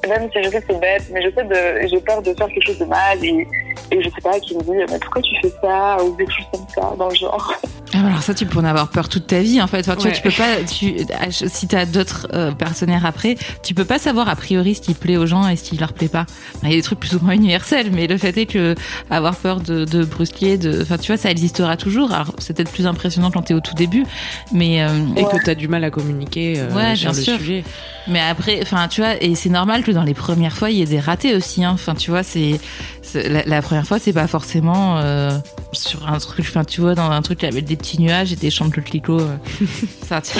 même 0.07 0.29
si 0.31 0.43
je 0.43 0.49
sais 0.49 0.61
que 0.61 0.65
c'est 0.69 0.79
bête, 0.79 1.03
mais 1.11 1.21
je 1.21 1.33
sais 1.35 1.43
de, 1.43 1.87
j'ai 1.87 1.99
peur 2.01 2.21
de 2.21 2.33
faire 2.33 2.47
quelque 2.47 2.65
chose 2.65 2.79
de 2.79 2.85
mal 2.85 3.23
et, 3.23 3.47
et 3.91 4.01
je 4.01 4.09
sais 4.09 4.21
pas, 4.21 4.39
qui 4.39 4.55
me 4.55 4.61
dit, 4.63 4.69
mais 4.89 4.99
pourquoi 4.99 5.21
tu 5.21 5.35
fais 5.41 5.53
ça 5.61 5.97
ou 6.03 6.15
des 6.15 6.25
choses 6.25 6.45
comme 6.51 6.65
ça 6.73 6.93
dans 6.97 7.09
le 7.09 7.15
genre. 7.15 7.53
Ah, 7.95 7.99
alors 8.07 8.23
ça, 8.23 8.33
tu 8.33 8.47
peux 8.47 8.57
en 8.57 8.63
avoir 8.63 8.89
peur 8.89 9.07
toute 9.07 9.27
ta 9.27 9.39
vie, 9.41 9.61
en 9.61 9.67
fait. 9.67 9.81
Enfin, 9.87 9.95
tu, 9.95 10.07
vois, 10.07 10.11
tu 10.11 10.21
peux 10.23 10.31
pas, 10.31 10.63
tu, 10.67 10.95
si 11.29 11.67
t'as 11.67 11.85
d'autres 11.85 12.27
euh, 12.33 12.51
partenaires 12.51 13.05
après, 13.05 13.35
tu 13.61 13.75
peux 13.75 13.85
pas 13.85 13.99
savoir 13.99 14.27
a 14.29 14.35
priori 14.35 14.73
ce 14.73 14.81
qui 14.81 14.95
plaît 14.95 15.15
aux 15.17 15.27
gens 15.27 15.47
et 15.47 15.55
ce 15.55 15.63
qui 15.63 15.77
leur 15.77 15.93
plaît 15.93 16.07
pas. 16.07 16.25
Il 16.63 16.69
y 16.69 16.73
a 16.73 16.75
des 16.75 16.81
trucs 16.81 16.99
plus 16.99 17.13
ou 17.15 17.19
moins 17.23 17.33
universels, 17.35 17.91
mais 17.91 18.07
le 18.07 18.17
fait 18.17 18.35
est 18.37 18.45
que 18.47 18.73
avoir 19.11 19.35
peur 19.35 19.59
de, 19.61 19.85
de 19.85 20.03
brusquer, 20.05 20.57
de, 20.57 20.81
enfin, 20.81 20.97
tu 20.97 21.11
vois, 21.11 21.17
ça 21.17 21.29
existera 21.29 21.77
toujours. 21.77 22.11
Alors, 22.11 22.33
c'est 22.39 22.55
peut-être 22.57 22.71
plus 22.71 22.87
impressionnant 22.87 23.29
quand 23.29 23.43
t'es 23.43 23.53
au 23.53 23.59
tout 23.61 23.75
début, 23.75 24.05
mais 24.51 24.81
euh, 24.81 24.87
Et 25.15 25.23
Ouais. 25.23 25.29
que 25.39 25.45
t'as 25.45 25.55
du 25.55 25.67
mal 25.67 25.83
à 25.83 25.91
communiquer 25.91 26.55
euh, 26.57 26.69
Ouais, 26.73 26.95
sur 26.95 27.11
bien 27.11 27.19
le 27.19 27.23
sûr. 27.23 27.37
sujet. 27.37 27.63
Mais 28.07 28.19
après, 28.19 28.59
enfin, 28.63 28.87
tu 28.89 29.01
vois, 29.01 29.21
et 29.21 29.35
c'est 29.35 29.49
normal 29.49 29.83
que 29.83 29.91
dans 29.91 30.03
les 30.03 30.13
premières 30.13 30.57
fois, 30.57 30.69
il 30.71 30.77
y 30.77 30.81
ait 30.81 30.85
des 30.85 30.99
ratés 30.99 31.35
aussi. 31.35 31.63
Hein. 31.63 31.71
Enfin, 31.73 31.93
tu 31.95 32.09
vois, 32.11 32.23
c'est 32.23 32.59
c'est- 33.01 33.29
la, 33.29 33.43
la 33.45 33.61
première 33.61 33.72
fois, 33.81 33.97
c'est 33.97 34.13
pas 34.13 34.27
forcément 34.27 34.97
euh, 34.99 35.31
sur 35.71 36.07
un 36.07 36.19
truc. 36.19 36.45
Enfin, 36.47 36.63
tu 36.63 36.81
vois, 36.81 36.93
dans 36.93 37.09
un 37.09 37.21
truc 37.23 37.43
avec 37.43 37.65
des 37.65 37.75
petits 37.75 37.99
nuages 37.99 38.31
et 38.31 38.35
des 38.35 38.51
champs 38.51 38.67
de 38.67 38.73
coquelicots. 38.75 39.19
euh. 39.21 39.35
ça, 40.07 40.21
tu, 40.21 40.37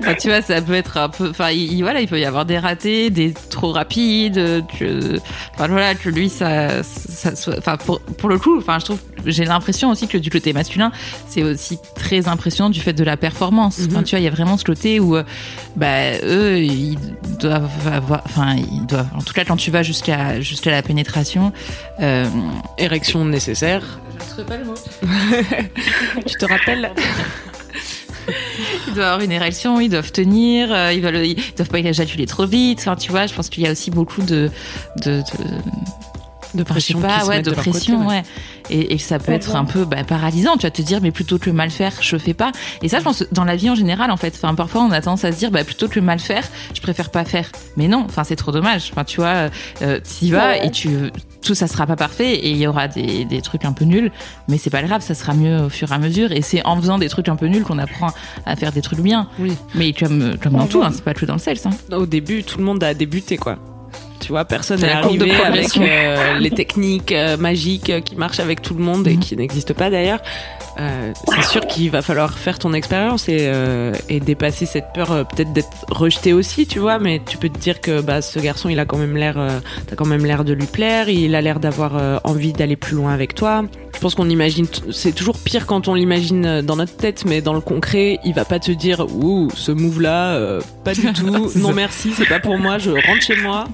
enfin, 0.00 0.14
tu 0.20 0.28
vois, 0.28 0.42
ça 0.42 0.60
peut 0.60 0.74
être 0.74 0.96
un 0.96 1.08
peu. 1.08 1.30
Enfin, 1.30 1.50
il, 1.50 1.72
il- 1.72 1.82
voilà, 1.82 2.00
il 2.00 2.08
peut 2.08 2.18
y 2.18 2.24
avoir 2.24 2.44
des 2.44 2.58
ratés, 2.58 3.10
des 3.10 3.32
trop 3.50 3.70
rapides. 3.72 4.64
Que, 4.78 5.18
enfin, 5.54 5.68
voilà, 5.68 5.94
que 5.94 6.08
lui, 6.08 6.28
ça, 6.28 6.82
ça 6.82 7.36
soit. 7.36 7.58
Enfin, 7.58 7.76
pour, 7.76 8.00
pour 8.00 8.28
le 8.28 8.38
coup, 8.38 8.58
enfin, 8.58 8.78
je 8.80 8.86
trouve, 8.86 8.98
j'ai 9.26 9.44
l'impression 9.44 9.90
aussi 9.90 10.08
que 10.08 10.18
du 10.18 10.30
côté 10.30 10.52
masculin, 10.52 10.90
c'est 11.28 11.42
aussi 11.42 11.78
très 11.94 12.26
impressionnant 12.28 12.70
du 12.70 12.80
fait 12.80 12.92
de 12.92 13.04
la 13.04 13.16
performance. 13.16 13.78
Enfin, 13.86 13.98
Mhm. 13.98 14.04
tu 14.04 14.10
vois, 14.16 14.20
il 14.20 14.24
y 14.24 14.28
a 14.28 14.30
vraiment 14.30 14.56
ce 14.56 14.64
côté 14.64 14.98
où, 15.00 15.16
euh, 15.16 15.22
bah, 15.76 16.18
eux, 16.24 16.58
ils 16.62 16.98
doivent 17.38 17.68
avoir, 17.92 18.22
enfin, 18.26 18.56
ils 18.56 18.86
doivent, 18.86 19.08
en 19.16 19.22
tout 19.22 19.32
cas, 19.34 19.44
quand 19.44 19.56
tu 19.56 19.70
vas 19.70 19.82
jusqu'à 19.82 20.40
jusqu'à 20.40 20.70
la 20.70 20.82
pénétration, 20.82 21.52
euh, 22.00 22.23
Érection 22.78 23.24
nécessaire. 23.24 24.00
je 24.18 24.24
ne 24.24 24.30
trouve 24.30 24.44
pas 24.44 24.56
le 24.56 24.64
mot. 24.64 24.74
Tu 26.26 26.34
te 26.36 26.46
rappelles 26.46 26.92
Ils 28.88 28.94
doivent 28.94 29.06
avoir 29.06 29.20
une 29.20 29.32
érection, 29.32 29.80
ils 29.80 29.88
doivent 29.88 30.12
tenir, 30.12 30.72
euh, 30.72 30.92
ils, 30.92 31.02
veulent, 31.02 31.26
ils 31.26 31.54
doivent 31.56 31.68
pas 31.68 31.78
éjaculer 31.78 32.26
trop 32.26 32.46
vite. 32.46 32.78
Enfin, 32.80 32.96
tu 32.96 33.10
vois, 33.10 33.26
je 33.26 33.34
pense 33.34 33.48
qu'il 33.48 33.64
y 33.64 33.66
a 33.66 33.72
aussi 33.72 33.90
beaucoup 33.90 34.22
de, 34.22 34.50
de, 35.04 35.18
de 35.20 35.24
de 36.54 36.62
Enfin, 36.62 36.74
je 36.74 36.80
sais 36.80 36.94
pression 36.94 37.00
pas, 37.00 37.26
ouais, 37.26 37.42
de, 37.42 37.50
pression, 37.50 37.98
côté, 37.98 38.08
ouais. 38.08 38.22
Et, 38.70 38.94
et 38.94 38.98
ça 38.98 39.18
peut 39.18 39.32
être 39.32 39.56
un 39.56 39.64
peu 39.64 39.84
bah, 39.84 40.04
paralysant. 40.04 40.56
Tu 40.56 40.62
vas 40.62 40.70
te 40.70 40.82
dire, 40.82 41.00
mais 41.02 41.10
plutôt 41.10 41.38
que 41.38 41.50
mal 41.50 41.70
faire, 41.70 41.92
je 42.00 42.16
fais 42.16 42.34
pas. 42.34 42.52
Et 42.82 42.88
ça, 42.88 42.98
je 42.98 43.04
pense, 43.04 43.24
dans 43.32 43.44
la 43.44 43.56
vie 43.56 43.70
en 43.70 43.74
général, 43.74 44.10
en 44.10 44.16
fait. 44.16 44.34
Enfin, 44.36 44.54
parfois, 44.54 44.82
on 44.82 44.90
a 44.90 45.00
tendance 45.00 45.24
à 45.24 45.32
se 45.32 45.38
dire, 45.38 45.50
bah, 45.50 45.64
plutôt 45.64 45.88
que 45.88 46.00
mal 46.00 46.18
faire, 46.18 46.44
je 46.74 46.80
préfère 46.80 47.10
pas 47.10 47.24
faire. 47.24 47.50
Mais 47.76 47.88
non, 47.88 48.04
enfin, 48.06 48.24
c'est 48.24 48.36
trop 48.36 48.52
dommage. 48.52 48.90
Enfin, 48.92 49.04
tu 49.04 49.20
vois, 49.20 49.50
euh, 49.82 50.00
t'y 50.00 50.30
vas 50.30 50.48
Ouais. 50.48 50.66
et 50.66 50.70
tu, 50.70 50.88
tout 51.42 51.54
ça 51.54 51.66
sera 51.66 51.86
pas 51.86 51.96
parfait 51.96 52.34
et 52.34 52.50
il 52.50 52.56
y 52.56 52.66
aura 52.66 52.88
des, 52.88 53.24
des 53.24 53.40
trucs 53.42 53.64
un 53.64 53.72
peu 53.72 53.84
nuls. 53.84 54.10
Mais 54.48 54.58
c'est 54.58 54.70
pas 54.70 54.82
grave, 54.82 55.02
ça 55.02 55.14
sera 55.14 55.34
mieux 55.34 55.62
au 55.62 55.68
fur 55.68 55.90
et 55.90 55.94
à 55.94 55.98
mesure. 55.98 56.32
Et 56.32 56.42
c'est 56.42 56.64
en 56.64 56.76
faisant 56.76 56.98
des 56.98 57.08
trucs 57.08 57.28
un 57.28 57.36
peu 57.36 57.46
nuls 57.46 57.62
qu'on 57.64 57.78
apprend 57.78 58.08
à 58.46 58.56
faire 58.56 58.72
des 58.72 58.82
trucs 58.82 59.00
bien. 59.00 59.28
Oui. 59.38 59.52
Mais 59.74 59.92
comme, 59.92 60.36
comme 60.42 60.54
dans 60.54 60.66
tout, 60.66 60.82
hein, 60.82 60.90
c'est 60.92 61.04
pas 61.04 61.14
que 61.14 61.24
dans 61.26 61.34
le 61.34 61.38
sel, 61.38 61.58
ça. 61.58 61.70
Au 61.92 62.06
début, 62.06 62.42
tout 62.44 62.58
le 62.58 62.64
monde 62.64 62.82
a 62.82 62.94
débuté, 62.94 63.36
quoi. 63.36 63.58
Tu 64.24 64.32
vois, 64.32 64.46
personne 64.46 64.80
n'est 64.80 64.88
arrivé 64.90 65.30
avec 65.44 65.76
euh, 65.76 66.38
les 66.38 66.50
techniques 66.50 67.12
euh, 67.12 67.36
magiques 67.36 67.90
euh, 67.90 68.00
qui 68.00 68.16
marchent 68.16 68.40
avec 68.40 68.62
tout 68.62 68.72
le 68.72 68.82
monde 68.82 69.06
et 69.06 69.14
Mhm. 69.14 69.20
qui 69.20 69.36
n'existent 69.36 69.74
pas 69.74 69.90
d'ailleurs. 69.90 70.20
Euh, 70.80 71.12
c'est 71.26 71.44
sûr 71.44 71.66
qu'il 71.66 71.90
va 71.90 72.00
falloir 72.00 72.38
faire 72.38 72.58
ton 72.58 72.72
expérience 72.72 73.28
et, 73.28 73.52
et 74.08 74.18
dépasser 74.20 74.64
cette 74.66 74.92
peur 74.94 75.26
peut-être 75.28 75.52
d'être 75.52 75.68
rejeté 75.90 76.32
aussi, 76.32 76.66
tu 76.66 76.78
vois. 76.78 76.98
Mais 76.98 77.20
tu 77.24 77.36
peux 77.36 77.50
te 77.50 77.58
dire 77.58 77.80
que 77.82 78.00
bah, 78.00 78.22
ce 78.22 78.38
garçon, 78.40 78.70
il 78.70 78.80
a 78.80 78.86
quand 78.86 78.96
même 78.96 79.16
l'air, 79.16 79.36
t'as 79.86 79.94
quand 79.94 80.06
même 80.06 80.24
l'air 80.24 80.42
de 80.44 80.52
lui 80.54 80.66
plaire. 80.66 81.08
Il 81.10 81.34
a 81.34 81.40
l'air 81.42 81.60
d'avoir 81.60 82.20
envie 82.24 82.52
d'aller 82.52 82.76
plus 82.76 82.96
loin 82.96 83.12
avec 83.12 83.34
toi. 83.34 83.62
Je 84.04 84.06
pense 84.10 84.16
qu'on 84.16 84.28
imagine, 84.28 84.66
c'est 84.92 85.14
toujours 85.14 85.38
pire 85.38 85.64
quand 85.64 85.88
on 85.88 85.94
l'imagine 85.94 86.44
euh, 86.44 86.60
dans 86.60 86.76
notre 86.76 86.94
tête, 86.94 87.24
mais 87.24 87.40
dans 87.40 87.54
le 87.54 87.62
concret, 87.62 88.18
il 88.22 88.34
va 88.34 88.44
pas 88.44 88.58
te 88.58 88.70
dire, 88.70 89.06
ouh, 89.14 89.48
ce 89.54 89.72
move-là, 89.72 90.34
euh, 90.34 90.60
pas 90.84 90.92
du 90.92 91.10
tout. 91.14 91.50
Non 91.56 91.68
ça. 91.68 91.72
merci, 91.72 92.12
c'est 92.14 92.28
pas 92.28 92.38
pour 92.38 92.58
moi. 92.58 92.76
Je 92.76 92.90
rentre 92.90 93.22
chez 93.22 93.36
moi. 93.36 93.64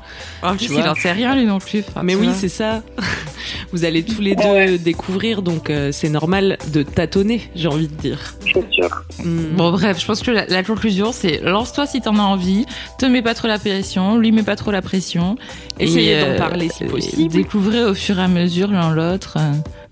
En 0.40 0.54
Tu 0.54 0.66
plus, 0.68 0.76
il 0.76 0.88
en 0.88 0.94
sait 0.94 1.10
rien, 1.10 1.34
lui 1.34 1.46
non 1.46 1.58
plus. 1.58 1.82
Enfin, 1.88 2.02
Mais 2.04 2.14
oui, 2.14 2.28
c'est 2.32 2.49
ça. 2.49 2.84
Vous 3.72 3.84
allez 3.84 4.04
tous 4.04 4.20
les 4.20 4.37
deux 4.37 4.44
Ouais. 4.44 4.78
découvrir, 4.78 5.42
donc 5.42 5.68
euh, 5.68 5.90
c'est 5.90 6.08
normal 6.08 6.58
de 6.72 6.84
tâtonner, 6.84 7.50
j'ai 7.56 7.66
envie 7.66 7.88
de 7.88 7.94
dire. 7.96 8.34
C'est 8.54 8.70
sûr. 8.70 9.02
Mm. 9.25 9.56
Bon 9.56 9.72
bref, 9.72 9.99
je 10.00 10.06
pense 10.06 10.22
que 10.22 10.30
la, 10.30 10.46
la 10.46 10.62
conclusion 10.62 11.10
c'est 11.12 11.40
lance-toi 11.42 11.87
si 11.87 12.00
t'en 12.00 12.16
as 12.18 12.22
envie, 12.22 12.66
te 12.99 13.06
mets 13.06 13.22
pas 13.22 13.34
trop 13.34 13.49
la 13.49 13.58
pression, 13.58 14.16
lui 14.16 14.30
mets 14.30 14.44
pas 14.44 14.56
trop 14.56 14.70
la 14.70 14.82
pression. 14.82 15.37
Essayez 15.80 16.20
d'en 16.20 16.26
euh, 16.28 16.38
parler 16.38 16.68
si 16.68 16.84
possible. 16.84 17.32
Découvrez 17.32 17.82
au 17.84 17.94
fur 17.94 18.18
et 18.20 18.22
à 18.22 18.28
mesure 18.28 18.70
l'un 18.70 18.94
l'autre. 18.94 19.38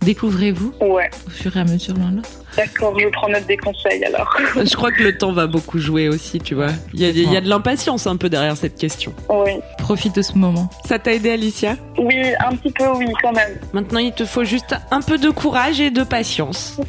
Découvrez-vous 0.00 0.73
Ouais. 0.81 1.11
au 1.26 1.31
fur 1.31 1.57
et 1.57 1.61
à 1.61 1.64
mesure 1.64 1.95
l'un 1.99 2.12
l'autre. 2.12 2.28
D'accord, 2.57 2.99
je 2.99 3.07
prends 3.09 3.28
note 3.28 3.47
des 3.47 3.57
conseils 3.57 4.02
alors. 4.05 4.37
Je 4.57 4.75
crois 4.75 4.90
que 4.90 5.02
le 5.02 5.17
temps 5.17 5.33
va 5.33 5.47
beaucoup 5.47 5.78
jouer 5.78 6.09
aussi, 6.09 6.38
tu 6.40 6.55
vois. 6.55 6.71
Il 6.95 7.00
y 7.00 7.05
a, 7.05 7.09
il 7.11 7.33
y 7.33 7.37
a 7.37 7.40
de 7.40 7.49
l'impatience 7.49 8.07
un 8.07 8.17
peu 8.17 8.28
derrière 8.28 8.57
cette 8.57 8.76
question. 8.76 9.12
Oui. 9.28 9.52
Profite 9.78 10.17
de 10.17 10.23
ce 10.23 10.33
moment. 10.35 10.71
Ça 10.87 10.99
t'a 10.99 11.12
aidé, 11.12 11.31
Alicia? 11.31 11.76
Oui, 11.99 12.17
un 12.45 12.57
petit 12.57 12.73
peu, 12.73 12.85
oui, 12.97 13.07
quand 13.23 13.33
même. 13.33 13.59
Maintenant, 13.73 13.99
il 14.00 14.12
te 14.12 14.25
faut 14.25 14.45
juste 14.45 14.75
un 14.90 15.00
peu 15.02 15.19
de 15.19 15.31
courage 15.31 15.81
et 15.81 15.90
de 15.90 16.02
patience. 16.02 16.81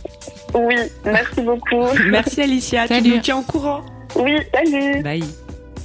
Oui, 0.54 0.75
merci 1.05 1.42
beaucoup. 1.42 1.86
Merci, 2.10 2.42
Alicia. 2.42 2.88
Tu 2.88 2.96
Salut. 2.96 3.10
nous 3.16 3.20
tiens 3.20 3.38
au 3.38 3.44
courant. 3.44 3.81
Oui, 4.16 4.38
salut. 4.53 5.03
Bye. 5.03 5.24